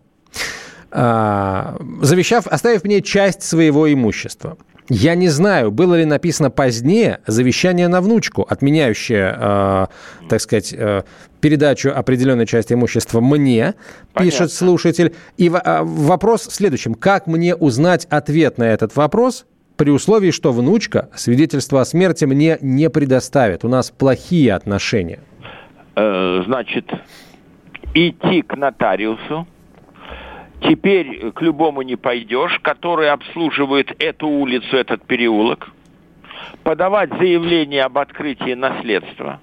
э, 0.92 1.76
завещав, 2.02 2.46
оставив 2.46 2.84
мне 2.84 3.02
часть 3.02 3.42
своего 3.42 3.92
имущества. 3.92 4.56
Я 4.88 5.14
не 5.14 5.28
знаю, 5.28 5.70
было 5.70 5.94
ли 5.94 6.04
написано 6.04 6.50
позднее 6.50 7.20
завещание 7.26 7.88
на 7.88 8.02
внучку, 8.02 8.46
отменяющее, 8.48 9.34
э, 9.38 9.86
так 10.28 10.40
сказать, 10.40 10.74
э, 10.76 11.02
передачу 11.40 11.90
определенной 11.94 12.46
части 12.46 12.74
имущества 12.74 13.20
мне, 13.20 13.74
Понятно. 14.12 14.30
пишет 14.30 14.52
слушатель. 14.52 15.14
И 15.38 15.48
в, 15.48 15.56
э, 15.56 15.82
вопрос 15.82 16.46
в 16.46 16.52
следующем. 16.52 16.94
Как 16.94 17.26
мне 17.26 17.54
узнать 17.54 18.06
ответ 18.10 18.58
на 18.58 18.64
этот 18.64 18.94
вопрос, 18.96 19.46
при 19.76 19.90
условии, 19.90 20.30
что 20.30 20.52
внучка 20.52 21.08
свидетельство 21.14 21.80
о 21.80 21.84
смерти 21.84 22.26
мне 22.26 22.58
не 22.60 22.90
предоставит? 22.90 23.64
У 23.64 23.68
нас 23.68 23.90
плохие 23.90 24.52
отношения. 24.54 25.20
Э, 25.96 26.42
значит, 26.46 26.90
идти 27.94 28.42
к 28.42 28.56
нотариусу, 28.56 29.46
Теперь 30.64 31.30
к 31.32 31.42
любому 31.42 31.82
не 31.82 31.96
пойдешь, 31.96 32.58
который 32.62 33.10
обслуживает 33.10 33.94
эту 34.02 34.28
улицу, 34.28 34.76
этот 34.78 35.04
переулок, 35.06 35.70
подавать 36.62 37.10
заявление 37.18 37.82
об 37.82 37.98
открытии 37.98 38.54
наследства, 38.54 39.40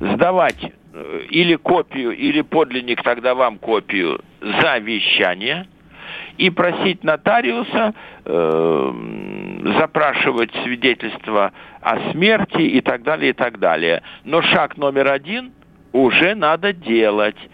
сдавать 0.00 0.72
э, 0.94 1.20
или 1.28 1.56
копию, 1.56 2.12
или 2.12 2.40
подлинник, 2.40 3.02
тогда 3.02 3.34
вам 3.34 3.58
копию 3.58 4.20
завещания, 4.40 5.66
и 6.38 6.48
просить 6.48 7.04
нотариуса 7.04 7.92
э, 8.24 8.92
запрашивать 9.78 10.50
свидетельство 10.64 11.52
о 11.82 12.12
смерти 12.12 12.62
и 12.62 12.80
так 12.80 13.02
далее, 13.02 13.30
и 13.30 13.34
так 13.34 13.58
далее. 13.58 14.02
Но 14.24 14.40
шаг 14.40 14.78
номер 14.78 15.12
один 15.12 15.52
уже 15.92 16.34
надо 16.34 16.72
делать– 16.72 17.36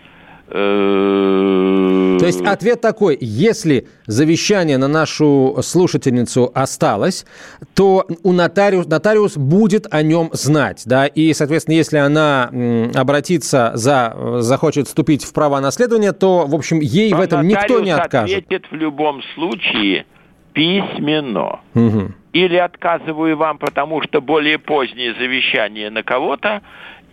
то 0.51 2.27
есть 2.27 2.41
ответ 2.41 2.81
такой, 2.81 3.19
если 3.21 3.87
завещание 4.07 4.79
на 4.79 4.89
нашу 4.89 5.59
слушательницу 5.63 6.51
осталось, 6.55 7.27
то 7.75 8.07
у 8.23 8.33
нотариус, 8.33 8.87
нотариус 8.87 9.37
будет 9.37 9.87
о 9.93 10.03
нем 10.03 10.31
знать, 10.33 10.83
да, 10.87 11.07
и, 11.07 11.33
соответственно, 11.35 11.75
если 11.77 11.99
она 11.99 12.51
обратится 12.95 13.73
за, 13.75 14.15
захочет 14.41 14.87
вступить 14.89 15.25
в 15.25 15.33
право 15.35 15.61
наследования, 15.61 16.13
то, 16.13 16.47
в 16.47 16.55
общем, 16.55 16.81
ей 16.81 17.13
Вам 17.13 17.21
в 17.21 17.25
этом 17.25 17.47
никто 17.47 17.81
не 17.81 17.91
откажет. 17.91 18.39
ответит 18.39 18.71
в 18.71 18.75
любом 18.75 19.23
случае 19.35 20.07
письменно. 20.53 21.61
Угу. 21.75 22.13
Или 22.33 22.57
отказываю 22.57 23.37
вам, 23.37 23.59
потому 23.59 24.03
что 24.03 24.21
более 24.21 24.59
позднее 24.59 25.15
завещание 25.15 25.91
на 25.91 26.03
кого-то, 26.03 26.63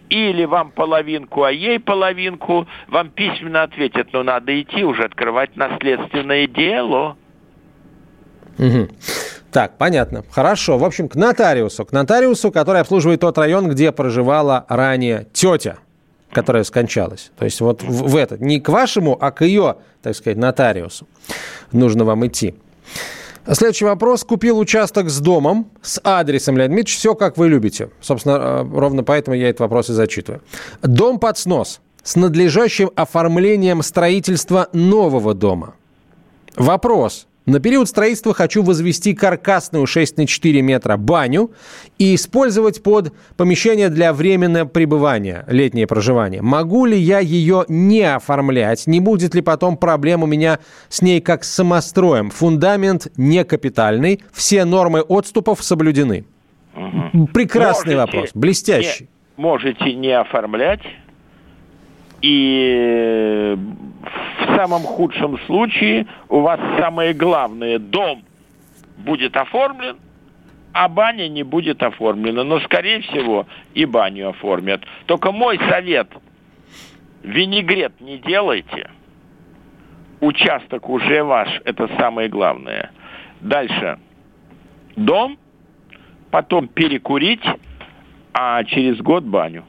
или 0.10 0.46
вам 0.46 0.72
половинку, 0.72 1.44
а 1.44 1.52
ей 1.52 1.80
половинку, 1.80 2.68
вам 2.88 3.10
письменно 3.10 3.63
ответят, 3.63 4.10
но 4.13 4.24
надо 4.24 4.60
идти 4.62 4.84
уже 4.84 5.04
открывать 5.04 5.56
наследственное 5.56 6.48
дело. 6.48 7.18
Угу. 8.58 8.88
Так, 9.52 9.78
понятно. 9.78 10.24
Хорошо. 10.32 10.78
В 10.78 10.84
общем, 10.84 11.08
к 11.08 11.15
нотариусу. 11.15 11.86
К 11.86 11.91
нотариусу, 11.91 12.52
который 12.52 12.82
обслуживает 12.82 13.22
тот 13.22 13.38
район, 13.38 13.70
где 13.70 13.91
проживала 13.91 14.65
ранее 14.68 15.28
тетя, 15.34 15.78
которая 16.32 16.63
скончалась. 16.63 17.32
То 17.38 17.46
есть 17.46 17.62
вот 17.62 17.82
в, 17.82 18.10
в 18.10 18.15
этот. 18.15 18.41
Не 18.41 18.60
к 18.60 18.70
вашему, 18.70 19.18
а 19.20 19.32
к 19.32 19.46
ее, 19.46 19.78
так 20.02 20.15
сказать, 20.15 20.38
нотариусу. 20.38 21.08
Нужно 21.72 22.04
вам 22.04 22.26
идти. 22.28 22.56
Следующий 23.51 23.86
вопрос. 23.86 24.23
Купил 24.23 24.58
участок 24.58 25.10
с 25.10 25.19
домом, 25.19 25.69
с 25.81 26.01
адресом, 26.03 26.58
Леонид 26.58 26.75
Дмитриевич, 26.75 26.97
все 26.97 27.13
как 27.13 27.38
вы 27.38 27.47
любите. 27.47 27.89
Собственно, 28.01 28.34
э, 28.34 28.79
ровно 28.79 29.03
поэтому 29.03 29.36
я 29.36 29.49
этот 29.49 29.62
вопрос 29.62 29.89
и 29.89 29.93
зачитываю. 29.93 30.41
Дом 30.81 31.19
под 31.19 31.38
снос 31.38 31.79
с 32.03 32.15
надлежащим 32.15 32.91
оформлением 32.95 33.84
строительства 33.84 34.67
нового 34.73 35.34
дома. 35.34 35.75
Вопрос. 36.55 37.27
На 37.45 37.60
период 37.60 37.88
строительства 37.88 38.34
хочу 38.34 38.63
возвести 38.63 39.13
каркасную 39.13 39.86
6 39.86 40.17
на 40.17 40.25
4 40.25 40.62
метра 40.63 40.97
баню 40.97 41.51
и 41.99 42.15
использовать 42.15 42.81
под 42.81 43.13
помещение 43.38 43.89
для 43.89 44.13
временного 44.13 44.67
пребывания, 44.67 45.45
летнее 45.47 45.86
проживание. 45.86 46.41
Могу 46.41 46.88
ли 46.88 46.97
я 46.97 47.19
ее 47.19 47.65
не 47.67 48.01
оформлять? 48.01 48.88
Не 48.88 48.99
будет 48.99 49.36
ли 49.36 49.41
потом 49.41 49.77
проблем 49.77 50.23
у 50.23 50.25
меня 50.25 50.58
с 50.89 51.03
ней 51.03 51.21
как 51.21 51.43
с 51.43 51.53
самостроем? 51.53 52.31
Фундамент 52.31 53.12
не 53.15 53.43
капитальный, 53.43 54.23
все 54.34 54.65
нормы 54.65 55.01
отступов 55.01 55.63
соблюдены. 55.63 56.25
Угу. 56.75 57.27
Прекрасный 57.27 57.95
можете 57.95 58.17
вопрос, 58.17 58.31
блестящий. 58.34 59.08
Не, 59.38 59.43
можете 59.43 59.93
не 59.93 60.19
оформлять, 60.19 60.81
и 62.21 63.58
в 64.39 64.56
самом 64.56 64.82
худшем 64.82 65.38
случае 65.45 66.08
у 66.30 66.39
вас 66.39 66.60
самое 66.80 67.13
главное, 67.13 67.80
дом 67.80 68.23
будет 68.97 69.36
оформлен, 69.36 69.97
а 70.73 70.89
баня 70.89 71.28
не 71.28 71.43
будет 71.43 71.84
оформлена. 71.84 72.43
Но, 72.43 72.60
скорее 72.62 73.01
всего, 73.01 73.47
и 73.73 73.86
баню 73.86 74.30
оформят. 74.30 74.84
Только 75.06 75.32
мой 75.32 75.58
совет, 75.69 76.10
винегрет 77.23 77.99
не 78.01 78.17
делайте. 78.17 78.89
Участок 80.19 80.89
уже 80.89 81.23
ваш, 81.23 81.49
это 81.65 81.89
самое 81.97 82.30
главное. 82.30 82.91
Дальше. 83.41 83.99
Дом, 84.95 85.38
потом 86.32 86.67
перекурить, 86.67 87.43
а 88.34 88.63
через 88.63 88.97
год 88.97 89.23
баню. 89.23 89.65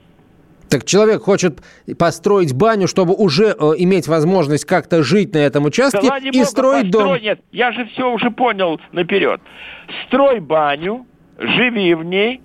Так 0.69 0.85
человек 0.85 1.23
хочет 1.23 1.61
построить 1.99 2.53
баню, 2.55 2.89
чтобы 2.89 3.15
уже 3.15 3.55
э, 3.59 3.73
иметь 3.79 4.09
возможность 4.09 4.65
как-то 4.65 5.03
жить 5.03 5.33
на 5.35 5.39
этом 5.39 5.65
участке 5.65 6.09
да, 6.09 6.19
и 6.19 6.31
бога, 6.31 6.45
строить 6.45 6.93
построй, 6.93 7.19
дом. 7.19 7.23
Нет, 7.23 7.41
я 7.53 7.73
же 7.73 7.87
все 7.87 8.11
уже 8.11 8.31
понял 8.31 8.81
наперед. 8.93 9.41
Строй 10.07 10.41
баню, 10.41 11.07
живи 11.39 11.95
в 11.95 12.05
ней, 12.05 12.41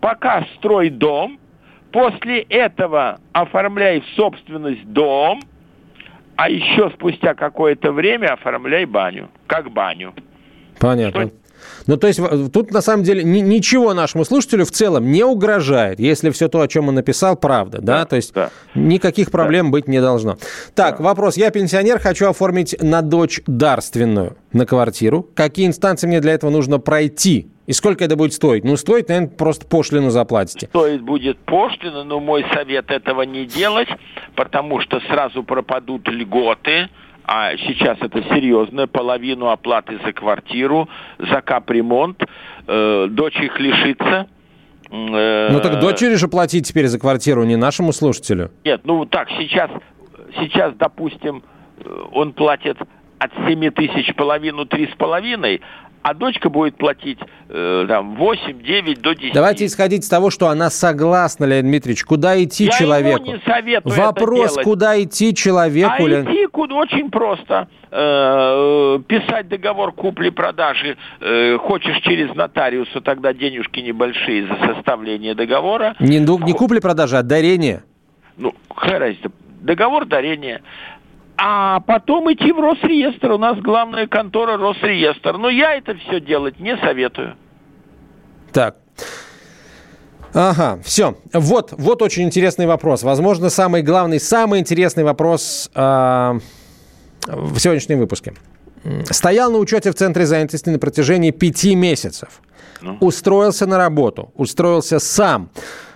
пока 0.00 0.46
строй 0.56 0.90
дом, 0.90 1.38
после 1.92 2.42
этого 2.42 3.20
оформляй 3.32 4.00
в 4.00 4.06
собственность 4.16 4.84
дом, 4.86 5.40
а 6.36 6.48
еще 6.48 6.90
спустя 6.90 7.34
какое-то 7.34 7.92
время 7.92 8.32
оформляй 8.34 8.84
баню, 8.84 9.28
как 9.46 9.70
баню. 9.72 10.14
Понятно. 10.78 11.26
Что, 11.26 11.32
ну, 11.86 11.96
то 11.96 12.06
есть 12.06 12.20
тут 12.52 12.70
на 12.70 12.80
самом 12.80 13.04
деле 13.04 13.22
ни, 13.22 13.40
ничего 13.40 13.94
нашему 13.94 14.24
слушателю 14.24 14.64
в 14.64 14.70
целом 14.70 15.10
не 15.10 15.24
угрожает, 15.24 16.00
если 16.00 16.30
все 16.30 16.48
то, 16.48 16.60
о 16.60 16.68
чем 16.68 16.88
он 16.88 16.94
написал, 16.94 17.36
правда, 17.36 17.80
да? 17.80 17.98
да 17.98 18.04
то 18.04 18.16
есть 18.16 18.32
да. 18.34 18.50
никаких 18.74 19.30
проблем 19.30 19.66
да. 19.66 19.72
быть 19.72 19.88
не 19.88 20.00
должно. 20.00 20.36
Так, 20.74 20.98
да. 20.98 21.04
вопрос. 21.04 21.36
Я 21.36 21.50
пенсионер, 21.50 21.98
хочу 21.98 22.28
оформить 22.28 22.76
на 22.80 23.02
дочь 23.02 23.40
дарственную 23.46 24.36
на 24.52 24.66
квартиру. 24.66 25.26
Какие 25.34 25.66
инстанции 25.66 26.06
мне 26.06 26.20
для 26.20 26.32
этого 26.32 26.50
нужно 26.50 26.78
пройти? 26.78 27.48
И 27.66 27.72
сколько 27.72 28.04
это 28.04 28.16
будет 28.16 28.32
стоить? 28.32 28.64
Ну, 28.64 28.76
стоит, 28.76 29.08
наверное, 29.08 29.30
просто 29.30 29.64
пошлину 29.64 30.10
заплатите. 30.10 30.66
Стоит 30.66 31.02
будет 31.02 31.38
пошлину, 31.38 32.02
но 32.02 32.18
мой 32.18 32.44
совет 32.52 32.90
этого 32.90 33.22
не 33.22 33.46
делать, 33.46 33.88
потому 34.34 34.80
что 34.80 34.98
сразу 35.08 35.44
пропадут 35.44 36.08
льготы, 36.08 36.88
а 37.32 37.56
сейчас 37.58 37.96
это 38.00 38.24
серьезно, 38.24 38.88
половину 38.88 39.50
оплаты 39.50 40.00
за 40.04 40.12
квартиру, 40.12 40.88
за 41.20 41.40
капремонт, 41.40 42.24
э, 42.66 43.06
дочь 43.08 43.36
их 43.36 43.60
лишится. 43.60 44.26
Э, 44.90 45.48
ну 45.52 45.60
так 45.60 45.78
дочери 45.78 46.16
же 46.16 46.26
платить 46.26 46.66
теперь 46.66 46.88
за 46.88 46.98
квартиру, 46.98 47.44
не 47.44 47.54
нашему 47.54 47.92
слушателю. 47.92 48.50
Нет, 48.64 48.80
ну 48.82 49.06
так, 49.06 49.28
сейчас, 49.38 49.70
сейчас 50.40 50.74
допустим, 50.74 51.44
он 52.12 52.32
платит 52.32 52.78
от 53.20 53.30
7 53.46 53.70
тысяч 53.70 54.12
половину, 54.16 54.66
три 54.66 54.88
с 54.88 54.96
половиной, 54.96 55.60
а 56.02 56.14
дочка 56.14 56.48
будет 56.48 56.76
платить 56.76 57.18
э, 57.48 57.84
там 57.88 58.16
8, 58.16 58.62
9 58.62 59.00
до 59.00 59.14
10. 59.14 59.34
Давайте 59.34 59.66
исходить 59.66 60.04
из 60.04 60.08
того, 60.08 60.30
что 60.30 60.48
она 60.48 60.70
согласна, 60.70 61.44
Леонид 61.44 61.70
Дмитриевич, 61.70 62.04
куда 62.04 62.42
идти 62.42 62.64
Я 62.64 62.70
человеку? 62.70 63.22
Ему 63.22 63.32
не 63.34 63.42
советую 63.44 63.96
Вопрос, 63.96 64.52
это 64.52 64.62
куда 64.62 65.02
идти 65.02 65.34
человеку? 65.34 65.92
А 65.98 66.02
Леонид... 66.02 66.30
идти 66.30 66.46
куда 66.46 66.74
очень 66.76 67.10
просто. 67.10 67.68
Э, 67.90 68.98
писать 69.06 69.48
договор 69.48 69.92
купли-продажи 69.92 70.96
э, 71.20 71.58
хочешь 71.58 71.98
через 72.02 72.34
нотариуса, 72.34 73.00
тогда 73.00 73.32
денежки 73.32 73.80
небольшие 73.80 74.46
за 74.46 74.74
составление 74.74 75.34
договора. 75.34 75.96
Не, 75.98 76.20
ну, 76.20 76.38
не 76.38 76.52
купли-продажи, 76.52 77.16
а 77.18 77.22
дарение. 77.22 77.82
Ну, 78.36 78.54
какая 78.74 79.16
Договор 79.60 80.06
дарения 80.06 80.62
а 81.42 81.80
потом 81.80 82.30
идти 82.30 82.52
в 82.52 82.60
Росреестр. 82.60 83.32
У 83.32 83.38
нас 83.38 83.58
главная 83.58 84.06
контора 84.06 84.58
Росреестр. 84.58 85.38
Но 85.38 85.48
я 85.48 85.74
это 85.74 85.94
все 85.94 86.20
делать 86.20 86.60
не 86.60 86.76
советую. 86.76 87.34
Так. 88.52 88.76
Ага, 90.34 90.78
все. 90.84 91.16
Вот, 91.32 91.72
вот 91.72 92.02
очень 92.02 92.24
интересный 92.24 92.66
вопрос. 92.66 93.02
Возможно, 93.02 93.48
самый 93.48 93.82
главный, 93.82 94.20
самый 94.20 94.60
интересный 94.60 95.02
вопрос 95.02 95.70
э, 95.74 96.38
в 97.26 97.58
сегодняшнем 97.58 97.98
выпуске. 97.98 98.34
Стоял 99.10 99.50
на 99.50 99.58
учете 99.58 99.90
в 99.90 99.94
Центре 99.94 100.26
занятости 100.26 100.68
на 100.68 100.78
протяжении 100.78 101.30
пяти 101.30 101.74
месяцев. 101.74 102.42
Ну. 102.82 102.98
Устроился 103.00 103.66
на 103.66 103.78
работу, 103.78 104.30
устроился 104.36 104.98
сам. 104.98 105.50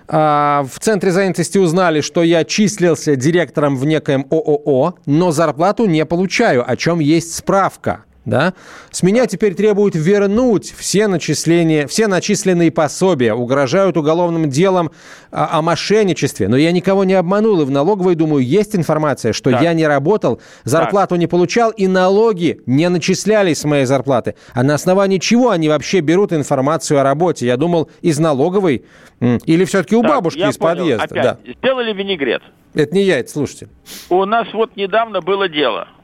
А, 0.06 0.64
в 0.70 0.78
центре 0.80 1.10
занятости 1.10 1.58
узнали, 1.58 2.00
что 2.00 2.22
я 2.22 2.44
числился 2.44 3.16
директором 3.16 3.76
в 3.76 3.84
некоем 3.86 4.26
ООО, 4.30 4.94
но 5.06 5.30
зарплату 5.30 5.86
не 5.86 6.04
получаю, 6.04 6.68
о 6.68 6.76
чем 6.76 6.98
есть 7.00 7.34
справка 7.34 8.04
да, 8.24 8.54
с 8.90 9.02
меня 9.02 9.26
теперь 9.26 9.54
требуют 9.54 9.94
вернуть 9.94 10.72
все 10.76 11.08
начисления, 11.08 11.86
все 11.86 12.06
начисленные 12.06 12.70
пособия, 12.70 13.34
угрожают 13.34 13.96
уголовным 13.96 14.48
делом 14.48 14.90
о, 15.30 15.58
о 15.58 15.62
мошенничестве. 15.62 16.48
Но 16.48 16.56
я 16.56 16.72
никого 16.72 17.04
не 17.04 17.14
обманул, 17.14 17.60
и 17.60 17.64
в 17.64 17.70
налоговой, 17.70 18.14
думаю, 18.14 18.44
есть 18.44 18.74
информация, 18.74 19.32
что 19.32 19.50
так. 19.50 19.62
я 19.62 19.74
не 19.74 19.86
работал, 19.86 20.40
зарплату 20.64 21.10
так. 21.10 21.18
не 21.18 21.26
получал, 21.26 21.70
и 21.70 21.86
налоги 21.86 22.60
не 22.66 22.88
начислялись 22.88 23.58
с 23.58 23.64
моей 23.64 23.84
зарплаты. 23.84 24.34
А 24.54 24.62
на 24.62 24.74
основании 24.74 25.18
чего 25.18 25.50
они 25.50 25.68
вообще 25.68 26.00
берут 26.00 26.32
информацию 26.32 27.00
о 27.00 27.02
работе? 27.02 27.46
Я 27.46 27.56
думал, 27.56 27.90
из 28.00 28.18
налоговой 28.18 28.84
или 29.20 29.64
все-таки 29.64 29.96
у 29.96 30.02
так, 30.02 30.10
бабушки 30.10 30.38
из 30.38 30.56
понял. 30.56 30.76
подъезда. 30.76 31.04
Опять. 31.04 31.22
Да. 31.22 31.38
Сделали 31.58 31.92
винегрет. 31.92 32.42
Это 32.74 32.94
не 32.94 33.02
я, 33.02 33.18
это 33.18 33.30
слушайте. 33.30 33.68
У 34.08 34.24
нас 34.24 34.48
вот 34.52 34.76
недавно 34.76 35.20
было 35.20 35.48
дело– 35.48 35.88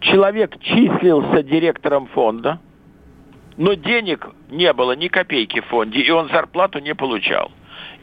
человек 0.00 0.58
числился 0.60 1.42
директором 1.42 2.06
фонда, 2.08 2.60
но 3.56 3.74
денег 3.74 4.28
не 4.50 4.72
было, 4.72 4.92
ни 4.92 5.08
копейки 5.08 5.60
в 5.60 5.66
фонде, 5.66 6.00
и 6.00 6.10
он 6.10 6.28
зарплату 6.28 6.78
не 6.78 6.94
получал. 6.94 7.50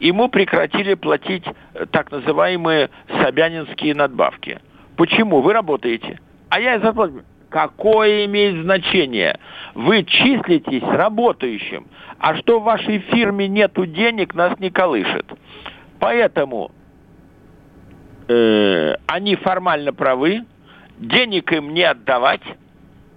Ему 0.00 0.28
прекратили 0.28 0.94
платить 0.94 1.44
э, 1.74 1.86
так 1.90 2.10
называемые 2.12 2.90
собянинские 3.20 3.94
надбавки. 3.94 4.60
Почему? 4.96 5.40
Вы 5.40 5.52
работаете. 5.52 6.20
А 6.48 6.60
я 6.60 6.78
зарплату... 6.78 7.22
Какое 7.50 8.26
имеет 8.26 8.62
значение? 8.62 9.38
Вы 9.74 10.04
числитесь 10.04 10.82
работающим, 10.82 11.86
а 12.18 12.36
что 12.36 12.60
в 12.60 12.64
вашей 12.64 12.98
фирме 12.98 13.48
нету 13.48 13.86
денег, 13.86 14.34
нас 14.34 14.58
не 14.58 14.70
колышет. 14.70 15.24
Поэтому 15.98 16.70
э, 18.28 18.96
они 19.06 19.34
формально 19.36 19.94
правы, 19.94 20.42
денег 20.98 21.52
им 21.52 21.74
не 21.74 21.82
отдавать, 21.82 22.42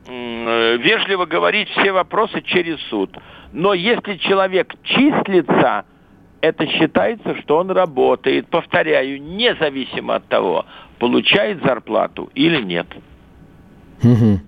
э, 0.08 0.78
вежливо 0.78 1.26
говорить 1.26 1.70
все 1.70 1.92
вопросы 1.92 2.42
через 2.42 2.80
суд. 2.90 3.16
Но 3.52 3.74
если 3.74 4.18
человек 4.18 4.74
числится, 4.84 5.86
это 6.42 6.66
считается, 6.68 7.36
что 7.42 7.58
он 7.58 7.72
работает, 7.72 8.48
повторяю, 8.48 9.22
независимо 9.22 10.16
от 10.16 10.28
того, 10.28 10.66
получает 11.00 11.64
зарплату 11.64 12.30
или 12.34 12.62
нет. 12.62 12.88
Угу. 14.04 14.40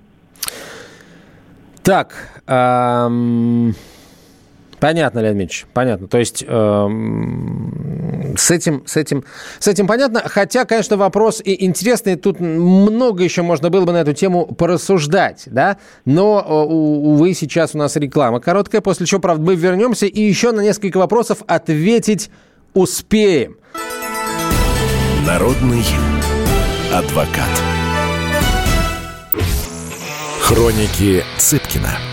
Так, 1.83 2.41
эм... 2.47 3.73
Понятно, 4.83 5.19
Леонид 5.19 5.39
Ильич, 5.39 5.65
понятно. 5.71 6.09
То 6.09 6.17
есть 6.17 6.43
э, 6.45 6.87
с, 8.35 8.51
этим, 8.51 8.83
с, 8.85 8.97
этим, 8.97 9.23
с 9.57 9.67
этим 9.69 9.87
понятно. 9.87 10.21
Хотя, 10.25 10.65
конечно, 10.65 10.97
вопрос 10.97 11.41
и 11.41 11.63
интересный. 11.65 12.17
Тут 12.17 12.41
много 12.41 13.23
еще 13.23 13.43
можно 13.43 13.69
было 13.69 13.85
бы 13.85 13.93
на 13.93 14.01
эту 14.01 14.11
тему 14.11 14.45
порассуждать, 14.45 15.43
да? 15.45 15.77
Но, 16.03 16.43
э, 16.45 16.51
увы, 16.51 17.33
сейчас 17.33 17.75
у 17.75 17.77
нас 17.77 17.95
реклама 17.95 18.41
короткая, 18.41 18.81
после 18.81 19.05
чего, 19.05 19.21
правда, 19.21 19.41
мы 19.45 19.55
вернемся 19.55 20.05
и 20.05 20.19
еще 20.19 20.51
на 20.51 20.59
несколько 20.59 20.97
вопросов 20.97 21.43
ответить 21.47 22.29
успеем. 22.73 23.55
Народный 25.25 25.85
адвокат. 26.91 27.47
Хроники 30.41 31.23
Цыпкина. 31.37 32.12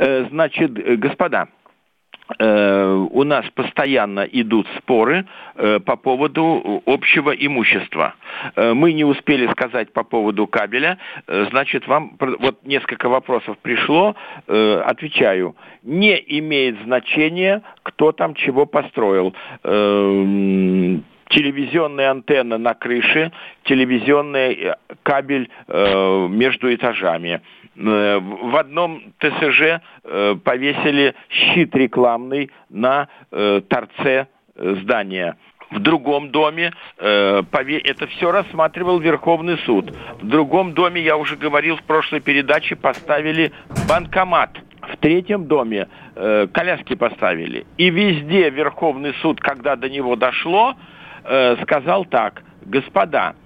Значит, 0.00 0.78
э, 0.78 0.96
господа, 0.96 1.48
э, 2.38 3.06
у 3.10 3.22
нас 3.24 3.44
постоянно 3.54 4.20
идут 4.20 4.66
споры 4.78 5.26
э, 5.56 5.78
по 5.80 5.96
поводу 5.96 6.82
общего 6.86 7.32
имущества. 7.32 8.14
Э, 8.56 8.72
Мы 8.72 8.94
не 8.94 9.04
успели 9.04 9.46
сказать 9.48 9.92
по 9.92 10.02
поводу 10.02 10.46
кабеля, 10.46 10.96
Э, 11.26 11.46
значит, 11.50 11.86
вам 11.86 12.16
вот 12.18 12.64
несколько 12.64 13.10
вопросов 13.10 13.58
пришло, 13.58 14.16
Э, 14.46 14.82
отвечаю. 14.86 15.54
Не 15.82 16.16
имеет 16.38 16.80
значения, 16.84 17.62
кто 17.82 18.12
там 18.12 18.34
чего 18.34 18.64
построил. 18.64 19.34
Телевизионная 21.30 22.10
антенна 22.10 22.58
на 22.58 22.74
крыше, 22.74 23.30
телевизионный 23.62 24.52
э, 24.52 24.74
кабель 25.04 25.48
э, 25.68 26.26
между 26.28 26.74
этажами. 26.74 27.40
Э, 27.76 28.18
В 28.20 28.56
одном 28.56 29.02
ТСЖ 29.18 29.80
э, 30.02 30.36
повесили 30.42 31.14
щит 31.28 31.74
рекламный 31.74 32.50
на 32.68 33.08
э, 33.30 33.60
торце 33.68 34.26
здания. 34.56 35.36
В 35.70 35.78
другом 35.78 36.30
доме, 36.30 36.72
это 36.98 38.06
все 38.08 38.32
рассматривал 38.32 38.98
Верховный 38.98 39.56
суд. 39.58 39.96
В 40.20 40.26
другом 40.26 40.72
доме, 40.74 41.00
я 41.00 41.16
уже 41.16 41.36
говорил 41.36 41.76
в 41.76 41.84
прошлой 41.84 42.18
передаче, 42.18 42.74
поставили 42.74 43.52
банкомат. 43.88 44.50
В 44.82 44.96
третьем 44.96 45.46
доме 45.46 45.86
коляски 46.16 46.96
поставили. 46.96 47.64
И 47.76 47.88
везде 47.88 48.50
Верховный 48.50 49.14
суд, 49.22 49.40
когда 49.40 49.76
до 49.76 49.88
него 49.88 50.16
дошло, 50.16 50.74
сказал 51.62 52.04
так, 52.04 52.42
господа, 52.62 53.36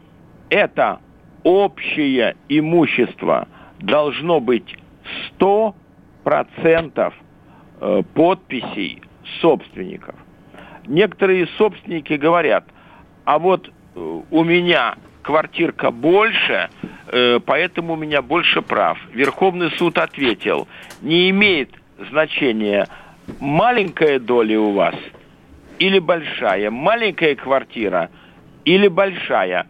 это 0.49 1.01
общее 1.43 2.37
имущество 2.49 3.49
должно 3.81 4.41
быть 4.41 4.77
100% 5.39 7.12
э, 7.81 8.03
подписей 8.14 9.03
собственников. 9.41 10.14
Некоторые 10.87 11.47
собственники 11.59 12.14
говорят, 12.14 12.64
а 13.25 13.39
вот 13.39 13.68
э, 13.68 14.20
у 14.31 14.45
меня 14.45 14.97
квартирка 15.22 15.91
больше, 15.91 16.68
э, 17.09 17.41
поэтому 17.45 17.95
у 17.95 17.97
меня 17.97 18.22
больше 18.22 18.62
прав. 18.62 18.99
Верховный 19.12 19.70
суд 19.72 19.99
ответил, 19.99 20.68
не 21.01 21.31
имеет 21.31 21.70
значения 22.11 22.87
маленькая 23.41 24.18
доля 24.18 24.61
у 24.61 24.72
вас 24.72 24.95
или 25.79 25.99
большая, 25.99 26.70
маленькая 26.70 27.35
квартира 27.35 28.11
или 28.64 28.89
большая. 28.89 29.66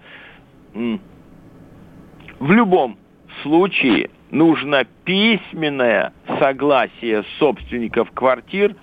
В 0.72 2.50
любом 2.50 2.98
случае 3.42 4.10
нужно 4.30 4.84
письменное 5.04 6.12
согласие 6.40 7.24
собственников 7.38 8.10
квартир 8.12 8.74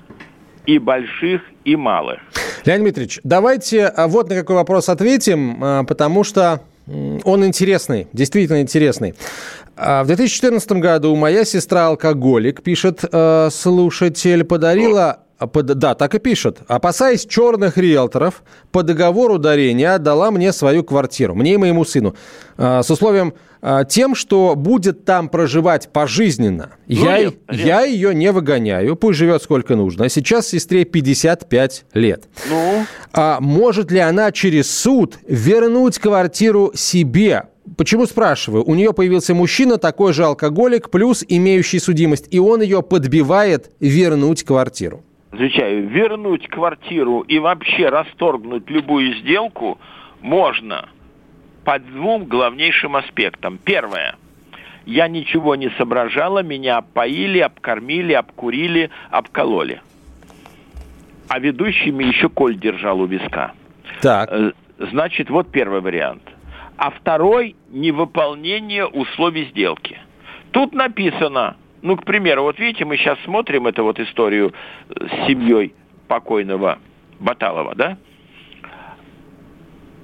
и 0.65 0.77
больших, 0.77 1.41
и 1.65 1.75
малых. 1.75 2.19
Леонид 2.65 2.83
Дмитриевич, 2.83 3.19
давайте 3.23 3.85
а, 3.85 4.07
вот 4.07 4.29
на 4.29 4.35
какой 4.35 4.55
вопрос 4.55 4.89
ответим, 4.89 5.63
а, 5.63 5.83
потому 5.83 6.23
что 6.23 6.61
он 6.87 7.45
интересный, 7.45 8.07
действительно 8.13 8.61
интересный. 8.61 9.13
А, 9.75 10.03
В 10.03 10.07
2014 10.07 10.71
году 10.73 11.15
моя 11.15 11.45
сестра 11.45 11.87
алкоголик, 11.87 12.61
пишет 12.61 13.03
э, 13.11 13.49
слушатель, 13.51 14.43
подарила 14.43 15.19
под- 15.19 15.30
да, 15.47 15.95
так 15.95 16.15
и 16.15 16.19
пишет. 16.19 16.59
Опасаясь 16.67 17.25
черных 17.25 17.77
риэлторов, 17.77 18.43
по 18.71 18.83
договору 18.83 19.37
дарения 19.37 19.95
отдала 19.95 20.31
мне 20.31 20.53
свою 20.53 20.83
квартиру, 20.83 21.35
мне 21.35 21.53
и 21.53 21.57
моему 21.57 21.85
сыну, 21.85 22.15
а, 22.57 22.83
с 22.83 22.89
условием 22.89 23.33
а, 23.61 23.83
тем, 23.85 24.15
что 24.15 24.55
будет 24.55 25.05
там 25.05 25.29
проживать 25.29 25.89
пожизненно. 25.91 26.71
я, 26.87 27.19
Лев, 27.19 27.33
Лев. 27.47 27.65
я 27.65 27.81
ее 27.83 28.13
не 28.15 28.31
выгоняю, 28.31 28.95
пусть 28.95 29.19
живет 29.19 29.43
сколько 29.43 29.75
нужно. 29.75 30.05
А 30.05 30.09
сейчас 30.09 30.47
сестре 30.47 30.83
55 30.83 31.85
лет. 31.93 32.23
Ну, 32.49 32.85
А 33.13 33.39
может 33.39 33.91
ли 33.91 33.99
она 33.99 34.31
через 34.31 34.69
суд 34.71 35.19
вернуть 35.27 35.99
квартиру 35.99 36.71
себе? 36.75 37.43
Почему 37.77 38.05
спрашиваю? 38.05 38.63
У 38.65 38.73
нее 38.73 38.93
появился 38.93 39.35
мужчина, 39.35 39.77
такой 39.77 40.13
же 40.13 40.25
алкоголик, 40.25 40.89
плюс 40.89 41.23
имеющий 41.27 41.79
судимость, 41.79 42.25
и 42.31 42.39
он 42.39 42.61
ее 42.61 42.81
подбивает 42.81 43.71
вернуть 43.79 44.43
квартиру. 44.43 45.03
Отвечаю, 45.31 45.87
вернуть 45.87 46.47
квартиру 46.47 47.21
и 47.21 47.39
вообще 47.39 47.89
расторгнуть 47.89 48.69
любую 48.69 49.15
сделку 49.15 49.79
можно 50.21 50.89
по 51.63 51.79
двум 51.79 52.25
главнейшим 52.25 52.95
аспектам. 52.95 53.57
Первое. 53.63 54.15
Я 54.85 55.07
ничего 55.07 55.55
не 55.55 55.69
соображала, 55.71 56.41
меня 56.41 56.77
обпоили, 56.77 57.39
обкормили, 57.39 58.13
обкурили, 58.13 58.89
обкололи. 59.11 59.81
А 61.29 61.39
ведущими 61.39 62.03
еще 62.05 62.29
Коль 62.29 62.57
держал 62.57 62.99
у 62.99 63.05
виска. 63.05 63.53
Так. 64.01 64.29
Э, 64.31 64.51
Значит, 64.89 65.29
вот 65.29 65.51
первый 65.51 65.81
вариант. 65.81 66.23
А 66.75 66.89
второй– 66.89 67.55
невыполнение 67.69 68.87
условий 68.87 69.45
сделки. 69.51 69.99
Тут 70.51 70.73
написано, 70.73 71.55
ну, 71.81 71.97
к 71.97 72.05
примеру, 72.05 72.43
вот 72.43 72.59
видите, 72.59 72.85
мы 72.85 72.97
сейчас 72.97 73.19
смотрим 73.25 73.67
эту 73.67 73.83
вот 73.83 73.99
историю 73.99 74.53
с 74.89 75.27
семьей 75.27 75.73
покойного 76.07 76.79
Баталова, 77.19 77.75
да? 77.75 77.97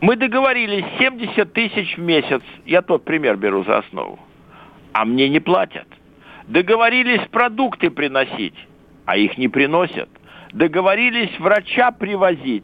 Мы 0.01 0.15
договорились 0.15 0.85
70 0.99 1.53
тысяч 1.53 1.97
в 1.97 2.01
месяц, 2.01 2.41
я 2.65 2.81
тот 2.81 3.03
пример 3.03 3.35
беру 3.35 3.63
за 3.63 3.79
основу, 3.79 4.19
а 4.93 5.05
мне 5.05 5.27
не 5.27 5.39
платят. 5.39 5.87
Договорились 6.47 7.27
продукты 7.29 7.89
приносить, 7.89 8.55
а 9.05 9.17
их 9.17 9.37
не 9.37 9.47
приносят. 9.47 10.09
Договорились 10.53 11.37
врача 11.39 11.91
привозить, 11.91 12.63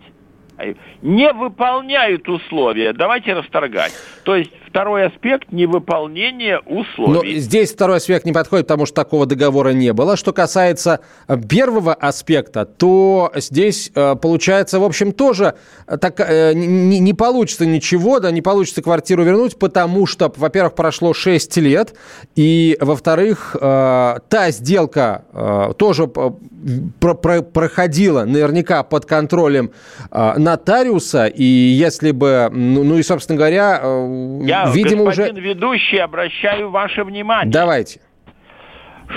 а 0.58 0.74
не 1.02 1.34
выполняют 1.34 2.30
условия. 2.30 2.94
Давайте 2.94 3.34
расторгать. 3.34 3.94
То 4.24 4.36
есть 4.36 4.54
второй 4.74 5.06
аспект– 5.06 5.50
невыполнение 5.52 6.60
Но 6.66 6.82
условий. 6.82 7.38
здесь 7.38 7.72
второй 7.72 7.98
аспект 7.98 8.26
не 8.26 8.32
подходит, 8.32 8.66
потому 8.66 8.88
что 8.88 8.96
такого 8.96 9.28
договора 9.28 9.70
не 9.70 9.94
было. 9.94 10.18
Что 10.18 10.34
касается 10.34 11.02
э, 11.28 11.38
первого 11.38 11.94
аспекта, 11.94 12.66
то 12.66 13.32
здесь 13.36 13.92
э, 13.94 14.16
получается, 14.16 14.80
в 14.80 14.84
общем, 14.84 15.12
тоже 15.12 15.54
э, 15.86 15.98
так, 15.98 16.18
не, 16.56 16.98
не 16.98 17.14
получится 17.14 17.68
ничего, 17.68 18.20
да, 18.20 18.32
не 18.32 18.42
получится 18.42 18.82
квартиру 18.82 19.24
вернуть, 19.24 19.60
потому 19.60 20.08
что, 20.08 20.34
во-первых, 20.36 20.74
прошло 20.74 21.14
6 21.14 21.56
лет, 21.58 21.94
и, 22.36 22.76
во-вторых, 22.82 23.56
та 23.60 24.48
сделка 24.50 25.74
тоже 25.78 26.08
про- 26.08 27.14
про- 27.14 27.42
проходила 27.44 28.26
наверняка 28.26 28.82
под 28.82 29.06
контролем 29.06 29.70
нотариуса, 30.12 31.28
и 31.28 31.44
если 31.44 32.10
бы, 32.12 32.50
ну, 32.52 32.84
ну 32.84 32.98
и, 32.98 33.04
собственно 33.04 33.38
говоря, 33.38 33.80
э, 33.84 34.40
Я, 34.68 34.72
видимо, 34.74 35.04
уже... 35.04 35.24
господин 35.24 35.44
ведущий, 35.44 35.98
обращаю 35.98 36.70
ваше 36.70 37.04
внимание. 37.04 37.52
Давайте. 37.52 38.02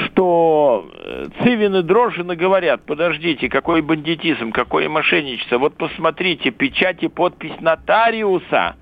что 0.04 0.90
э, 0.92 1.26
Цивин 1.42 1.76
и 1.76 1.82
Дрожжина 1.82 2.36
говорят, 2.36 2.82
подождите, 2.82 3.48
какой 3.48 3.82
бандитизм, 3.82 4.52
какое 4.52 4.88
мошенничество. 4.88 5.58
Вот 5.58 5.76
посмотрите, 5.76 6.50
печать 6.50 7.02
и 7.02 7.08
подпись 7.08 7.58
нотариуса. 7.60 8.76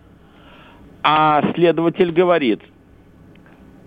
А 1.02 1.42
следователь 1.54 2.10
говорит, 2.10 2.62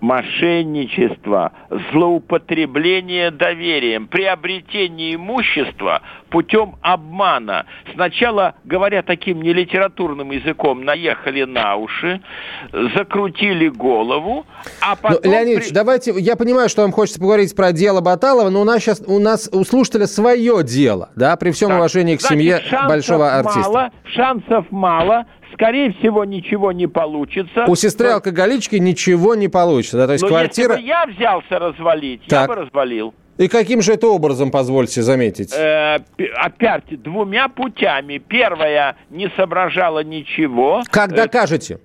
мошенничество, 0.01 1.51
злоупотребление 1.91 3.31
доверием, 3.31 4.07
приобретение 4.07 5.15
имущества 5.15 6.01
путем 6.29 6.75
обмана. 6.81 7.65
Сначала, 7.93 8.55
говоря 8.65 9.01
таким 9.01 9.41
нелитературным 9.41 10.31
языком, 10.31 10.83
наехали 10.83 11.43
на 11.43 11.75
уши, 11.75 12.21
закрутили 12.95 13.69
голову, 13.69 14.45
а 14.81 14.91
Ну, 14.91 14.97
потом... 15.01 15.31
Леонид 15.31 15.59
при- 15.65 15.73
давайте, 15.73 16.11
я 16.17 16.35
понимаю, 16.35 16.69
что 16.69 16.81
вам 16.81 16.91
хочется 16.91 17.19
поговорить 17.19 17.55
про 17.55 17.71
дело 17.71 18.01
Баталова, 18.01 18.49
но 18.49 18.61
у 18.61 18.65
нас 18.65 18.81
сейчас, 18.83 19.01
у 19.07 19.19
нас 19.19 19.49
у 19.51 19.63
слушателя 19.63 20.05
свое 20.07 20.63
дело, 20.63 21.09
да, 21.15 21.35
при 21.37 21.51
всем 21.51 21.69
Так, 21.69 21.77
уважении 21.79 22.15
к 22.15 22.21
значит, 22.21 22.37
семье 22.39 22.59
шансов 22.69 22.89
большого 22.89 23.33
артиста. 23.35 23.59
Мало, 23.61 23.91
шансов 24.05 24.65
мало. 24.71 25.25
Скорее 25.53 25.93
всего, 25.93 26.25
ничего 26.25 26.71
не 26.71 26.87
получится. 26.87 27.65
У 27.67 27.75
сестры 27.75 28.09
алкоголички 28.09 28.75
ничего 28.75 29.35
не 29.35 29.47
получится, 29.47 29.97
да? 29.97 30.07
То 30.07 30.13
есть 30.13 30.23
Но 30.23 30.29
квартира... 30.29 30.75
если 30.75 30.81
бы 30.83 30.87
я 30.87 31.05
взялся 31.05 31.59
развалить, 31.59 32.21
Так. 32.27 32.49
я 32.49 32.55
бы 32.55 32.61
развалил. 32.61 33.13
И 33.37 33.47
каким 33.47 33.81
же 33.83 33.93
это 33.93 34.07
образом, 34.07 34.49
позвольте 34.49 35.03
заметить? 35.03 35.53
Э, 35.53 35.99
опять 36.37 36.85
двумя 37.03 37.47
путями. 37.49 38.17
Первая 38.17 38.95
не 39.11 39.29
соображала 39.35 40.03
ничего. 40.03 40.81
Как 40.89 41.11
Э, 41.11 41.15
докажете? 41.15 41.79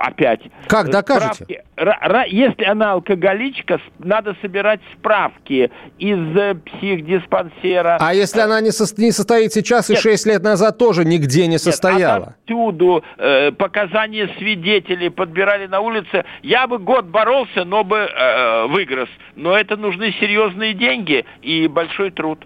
Опять. 0.00 0.40
Как 0.68 0.88
Э, 0.88 0.90
докажете? 0.92 1.34
справки. 1.44 1.62
Ра- 1.76 1.98
ра- 2.08 2.28
если 2.28 2.64
она 2.64 2.92
алкоголичка, 2.92 3.80
надо 3.98 4.36
собирать 4.42 4.80
справки 4.94 5.70
из 5.98 6.36
э, 6.36 6.54
психдиспансера. 6.54 7.98
А 8.00 8.14
если 8.14 8.40
она 8.40 8.60
не, 8.60 8.70
сос- 8.70 8.94
не 8.98 9.10
состоит 9.12 9.52
сейчас 9.52 9.90
и 9.90 9.94
Нет. 9.94 10.02
6 10.02 10.26
лет 10.26 10.42
назад 10.42 10.78
тоже 10.78 11.04
нигде 11.04 11.42
не 11.46 11.52
Нет, 11.52 11.60
состояла? 11.62 12.34
Отовсюду 12.46 13.04
э, 13.18 13.52
показания 13.52 14.28
свидетелей 14.38 15.10
подбирали 15.10 15.66
на 15.66 15.80
улице. 15.80 16.24
Я 16.42 16.66
бы 16.66 16.78
год 16.78 17.06
боролся, 17.06 17.64
но 17.64 17.84
бы 17.84 17.96
э, 17.98 18.66
выиграл. 18.68 19.06
Но 19.36 19.56
это 19.56 19.76
нужны 19.76 20.12
серьезные 20.20 20.74
деньги 20.74 21.24
и 21.40 21.66
большой 21.68 22.10
труд. 22.10 22.44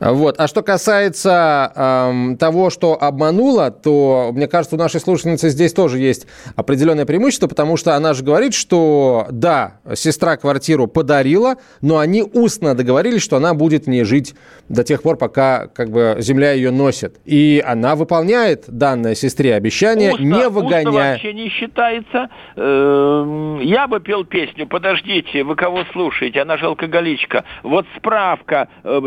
Вот. 0.00 0.36
А 0.38 0.46
что 0.46 0.62
касается 0.62 1.72
эм, 1.74 2.36
того, 2.36 2.70
что 2.70 2.96
обманула, 3.00 3.70
то, 3.70 4.30
мне 4.32 4.46
кажется, 4.46 4.76
у 4.76 4.78
нашей 4.78 5.00
слушательницы 5.00 5.48
здесь 5.48 5.72
тоже 5.72 5.98
есть 5.98 6.26
определенное 6.54 7.06
преимущество, 7.06 7.46
потому 7.48 7.76
что 7.76 7.94
она 7.94 8.14
же 8.14 8.22
говорит, 8.24 8.54
что 8.54 9.26
да, 9.30 9.78
сестра 9.94 10.36
квартиру 10.36 10.86
подарила, 10.86 11.56
но 11.80 11.98
они 11.98 12.22
устно 12.22 12.74
договорились, 12.74 13.22
что 13.22 13.36
она 13.36 13.54
будет 13.54 13.84
в 13.84 13.88
ней 13.88 14.04
жить 14.04 14.34
до 14.68 14.84
тех 14.84 15.02
пор, 15.02 15.16
пока 15.16 15.66
как 15.68 15.90
бы 15.90 16.16
земля 16.18 16.52
ее 16.52 16.70
носит. 16.70 17.16
И 17.24 17.62
она 17.66 17.94
выполняет 17.96 18.64
данное 18.68 19.14
сестре 19.14 19.54
обещание, 19.54 20.12
Устно- 20.12 20.22
не 20.24 20.32
устно 20.46 20.50
выгоняя. 20.50 21.12
вообще 21.12 21.32
не 21.32 21.48
считается. 21.48 22.28
Эм, 22.56 23.60
Я 23.60 23.86
бы 23.88 24.00
пел 24.00 24.24
песню, 24.24 24.66
подождите, 24.66 25.42
вы 25.44 25.54
кого 25.56 25.84
слушаете, 25.92 26.40
она 26.42 26.56
же 26.56 26.66
алкоголичка. 26.66 27.44
Вот 27.62 27.86
справка 27.96 28.68
э, 28.84 29.00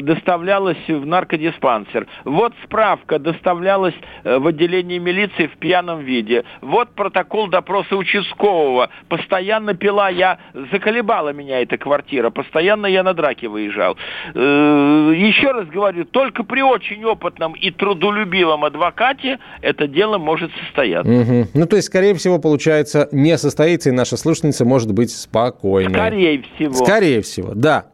доставлялась 0.50 0.78
в 0.88 1.06
наркодиспансер. 1.06 2.08
Вот 2.26 2.54
справка 2.64 3.20
доставлялась 3.20 3.94
э, 4.24 4.38
в 4.38 4.48
отделение 4.48 5.00
милиции 5.00 5.48
в 5.48 5.58
пьяном 5.58 6.00
виде. 6.00 6.44
Вот 6.62 6.90
протокол 6.96 7.48
допроса 7.48 7.96
участкового. 7.96 8.90
Постоянно 9.08 9.76
пила 9.76 10.10
я, 10.10 10.40
заколебала 10.72 11.34
меня 11.34 11.62
эта 11.62 11.78
квартира. 11.78 12.30
Постоянно 12.32 12.88
я 12.88 13.04
на 13.04 13.14
драке 13.14 13.48
выезжал. 13.48 13.96
Э, 14.34 15.14
Еще 15.16 15.52
раз 15.52 15.68
говорю, 15.68 16.06
только 16.06 16.44
при 16.44 16.62
очень 16.62 17.04
опытном 17.06 17.54
и 17.54 17.70
трудолюбивом 17.72 18.66
адвокате 18.66 19.40
это 19.62 19.88
дело 19.88 20.18
может 20.18 20.52
состояться. 20.64 21.12
Мгм. 21.12 21.48
Ну, 21.54 21.66
то 21.68 21.76
есть, 21.76 21.88
скорее 21.88 22.16
всего, 22.16 22.40
получается, 22.40 23.08
не 23.12 23.38
состоится, 23.38 23.90
и 23.90 23.92
наша 23.92 24.18
слушательница 24.18 24.66
может 24.66 24.92
быть 24.94 25.12
спокойной. 25.12 25.94
Скорее 25.94 26.44
всего. 26.56 26.74
Скорее 26.74 27.22
всего, 27.22 27.54
да. 27.54 27.86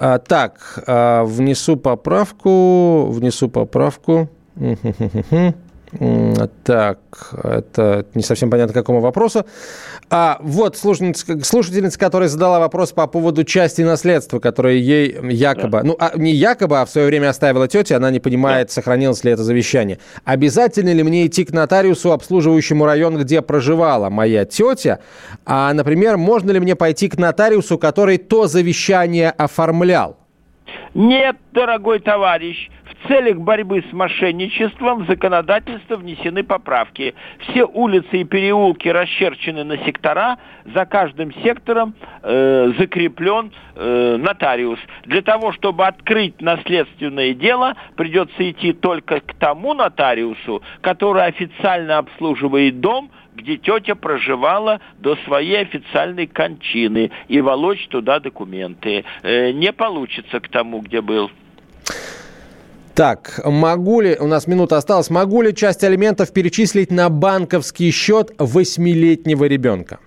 А, 0.00 0.18
так, 0.18 0.82
а, 0.86 1.24
внесу 1.24 1.76
поправку, 1.76 3.06
внесу 3.10 3.50
поправку. 3.50 4.28
Так, 6.62 6.98
это 7.42 8.06
не 8.14 8.22
совсем 8.22 8.48
понятно, 8.48 8.72
к 8.72 8.76
какому 8.76 9.00
вопросу. 9.00 9.44
А 10.12 10.38
вот 10.40 10.76
слушательница, 10.76 11.38
слушательница, 11.44 11.96
которая 11.96 12.28
задала 12.28 12.58
вопрос 12.58 12.90
по 12.90 13.06
поводу 13.06 13.44
части 13.44 13.82
наследства, 13.82 14.40
которое 14.40 14.74
ей 14.74 15.16
якобы, 15.30 15.82
ну, 15.84 15.96
а, 16.00 16.12
не 16.16 16.32
якобы, 16.32 16.80
а 16.80 16.84
в 16.84 16.90
свое 16.90 17.06
время 17.06 17.28
оставила 17.28 17.68
тетя, 17.68 17.96
она 17.96 18.10
не 18.10 18.18
понимает, 18.18 18.72
сохранилось 18.72 19.22
ли 19.22 19.30
это 19.30 19.44
завещание. 19.44 19.98
Обязательно 20.24 20.92
ли 20.92 21.04
мне 21.04 21.26
идти 21.28 21.44
к 21.44 21.52
нотариусу, 21.52 22.10
обслуживающему 22.10 22.84
район, 22.84 23.18
где 23.18 23.40
проживала 23.40 24.10
моя 24.10 24.44
тетя? 24.44 24.98
А, 25.46 25.72
например, 25.72 26.16
можно 26.16 26.50
ли 26.50 26.58
мне 26.58 26.74
пойти 26.74 27.08
к 27.08 27.16
нотариусу, 27.16 27.78
который 27.78 28.18
то 28.18 28.48
завещание 28.48 29.30
оформлял? 29.30 30.16
Нет, 30.94 31.36
дорогой 31.52 32.00
товарищ, 32.00 32.68
целях 33.10 33.38
борьбы 33.38 33.82
с 33.90 33.92
мошенничеством 33.92 35.02
в 35.02 35.06
законодательство 35.08 35.96
внесены 35.96 36.44
поправки. 36.44 37.14
Все 37.40 37.64
улицы 37.64 38.20
и 38.20 38.24
переулки 38.24 38.86
расчерчены 38.86 39.64
на 39.64 39.78
сектора, 39.78 40.38
за 40.72 40.86
каждым 40.86 41.34
сектором 41.42 41.94
э, 42.22 42.72
закреплен 42.78 43.50
э, 43.74 44.16
нотариус. 44.16 44.78
Для 45.06 45.22
того, 45.22 45.50
чтобы 45.52 45.86
открыть 45.86 46.40
наследственное 46.40 47.34
дело, 47.34 47.74
придется 47.96 48.48
идти 48.48 48.72
только 48.72 49.20
к 49.20 49.34
тому 49.34 49.74
нотариусу, 49.74 50.62
который 50.80 51.24
официально 51.24 51.98
обслуживает 51.98 52.78
дом, 52.78 53.10
где 53.34 53.56
тетя 53.56 53.96
проживала 53.96 54.80
до 54.98 55.16
своей 55.24 55.62
официальной 55.62 56.28
кончины 56.28 57.10
и 57.26 57.40
волочь 57.40 57.88
туда 57.88 58.20
документы. 58.20 59.04
Э, 59.24 59.50
не 59.50 59.72
получится 59.72 60.38
к 60.38 60.46
тому, 60.46 60.80
где 60.80 61.00
был. 61.00 61.28
Так, 62.94 63.40
могу 63.44 64.00
ли, 64.00 64.16
у 64.18 64.26
нас 64.26 64.46
минута 64.46 64.76
осталась, 64.76 65.10
могу 65.10 65.42
ли 65.42 65.54
часть 65.54 65.84
алиментов 65.84 66.32
перечислить 66.32 66.90
на 66.90 67.08
банковский 67.08 67.90
счет 67.92 68.32
восьмилетнего 68.38 69.44
ребенка? 69.44 70.00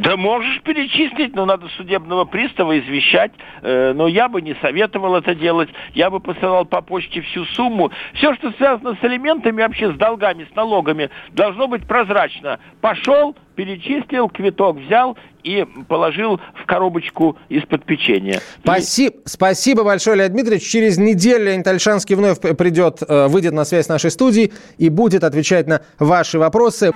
Да 0.00 0.16
можешь 0.16 0.62
перечислить, 0.62 1.34
но 1.34 1.44
надо 1.44 1.68
судебного 1.76 2.24
пристава 2.24 2.78
извещать. 2.78 3.32
Э, 3.60 3.92
но 3.92 4.08
я 4.08 4.30
бы 4.30 4.40
не 4.40 4.54
советовал 4.62 5.16
это 5.16 5.34
делать. 5.34 5.68
Я 5.92 6.08
бы 6.08 6.20
посылал 6.20 6.64
по 6.64 6.80
почте 6.80 7.20
всю 7.20 7.44
сумму. 7.44 7.90
Все, 8.14 8.34
что 8.36 8.50
связано 8.52 8.96
с 8.98 9.04
алиментами, 9.04 9.60
вообще 9.60 9.92
с 9.92 9.96
долгами, 9.96 10.46
с 10.50 10.56
налогами, 10.56 11.10
должно 11.32 11.68
быть 11.68 11.86
прозрачно. 11.86 12.60
Пошел, 12.80 13.36
перечислил, 13.60 14.30
квиток 14.30 14.78
взял 14.78 15.18
и 15.42 15.66
положил 15.86 16.40
в 16.54 16.64
коробочку 16.66 17.36
из-под 17.50 17.84
печенья. 17.84 18.40
Спасибо, 18.62 19.16
спасибо 19.26 19.84
большое, 19.84 20.16
Леонид 20.16 20.32
Дмитриевич. 20.32 20.66
Через 20.66 20.96
неделю 20.96 21.44
Леонид 21.44 21.66
Альшанский 21.66 22.14
вновь 22.14 22.40
придет, 22.40 23.02
э, 23.06 23.26
выйдет 23.28 23.52
на 23.52 23.66
связь 23.66 23.84
с 23.84 23.88
нашей 23.90 24.10
студии 24.10 24.50
и 24.78 24.88
будет 24.88 25.24
отвечать 25.24 25.66
на 25.66 25.82
ваши 25.98 26.38
вопросы. 26.38 26.92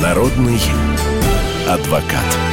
Народный 0.00 0.58
адвокат. 1.68 2.51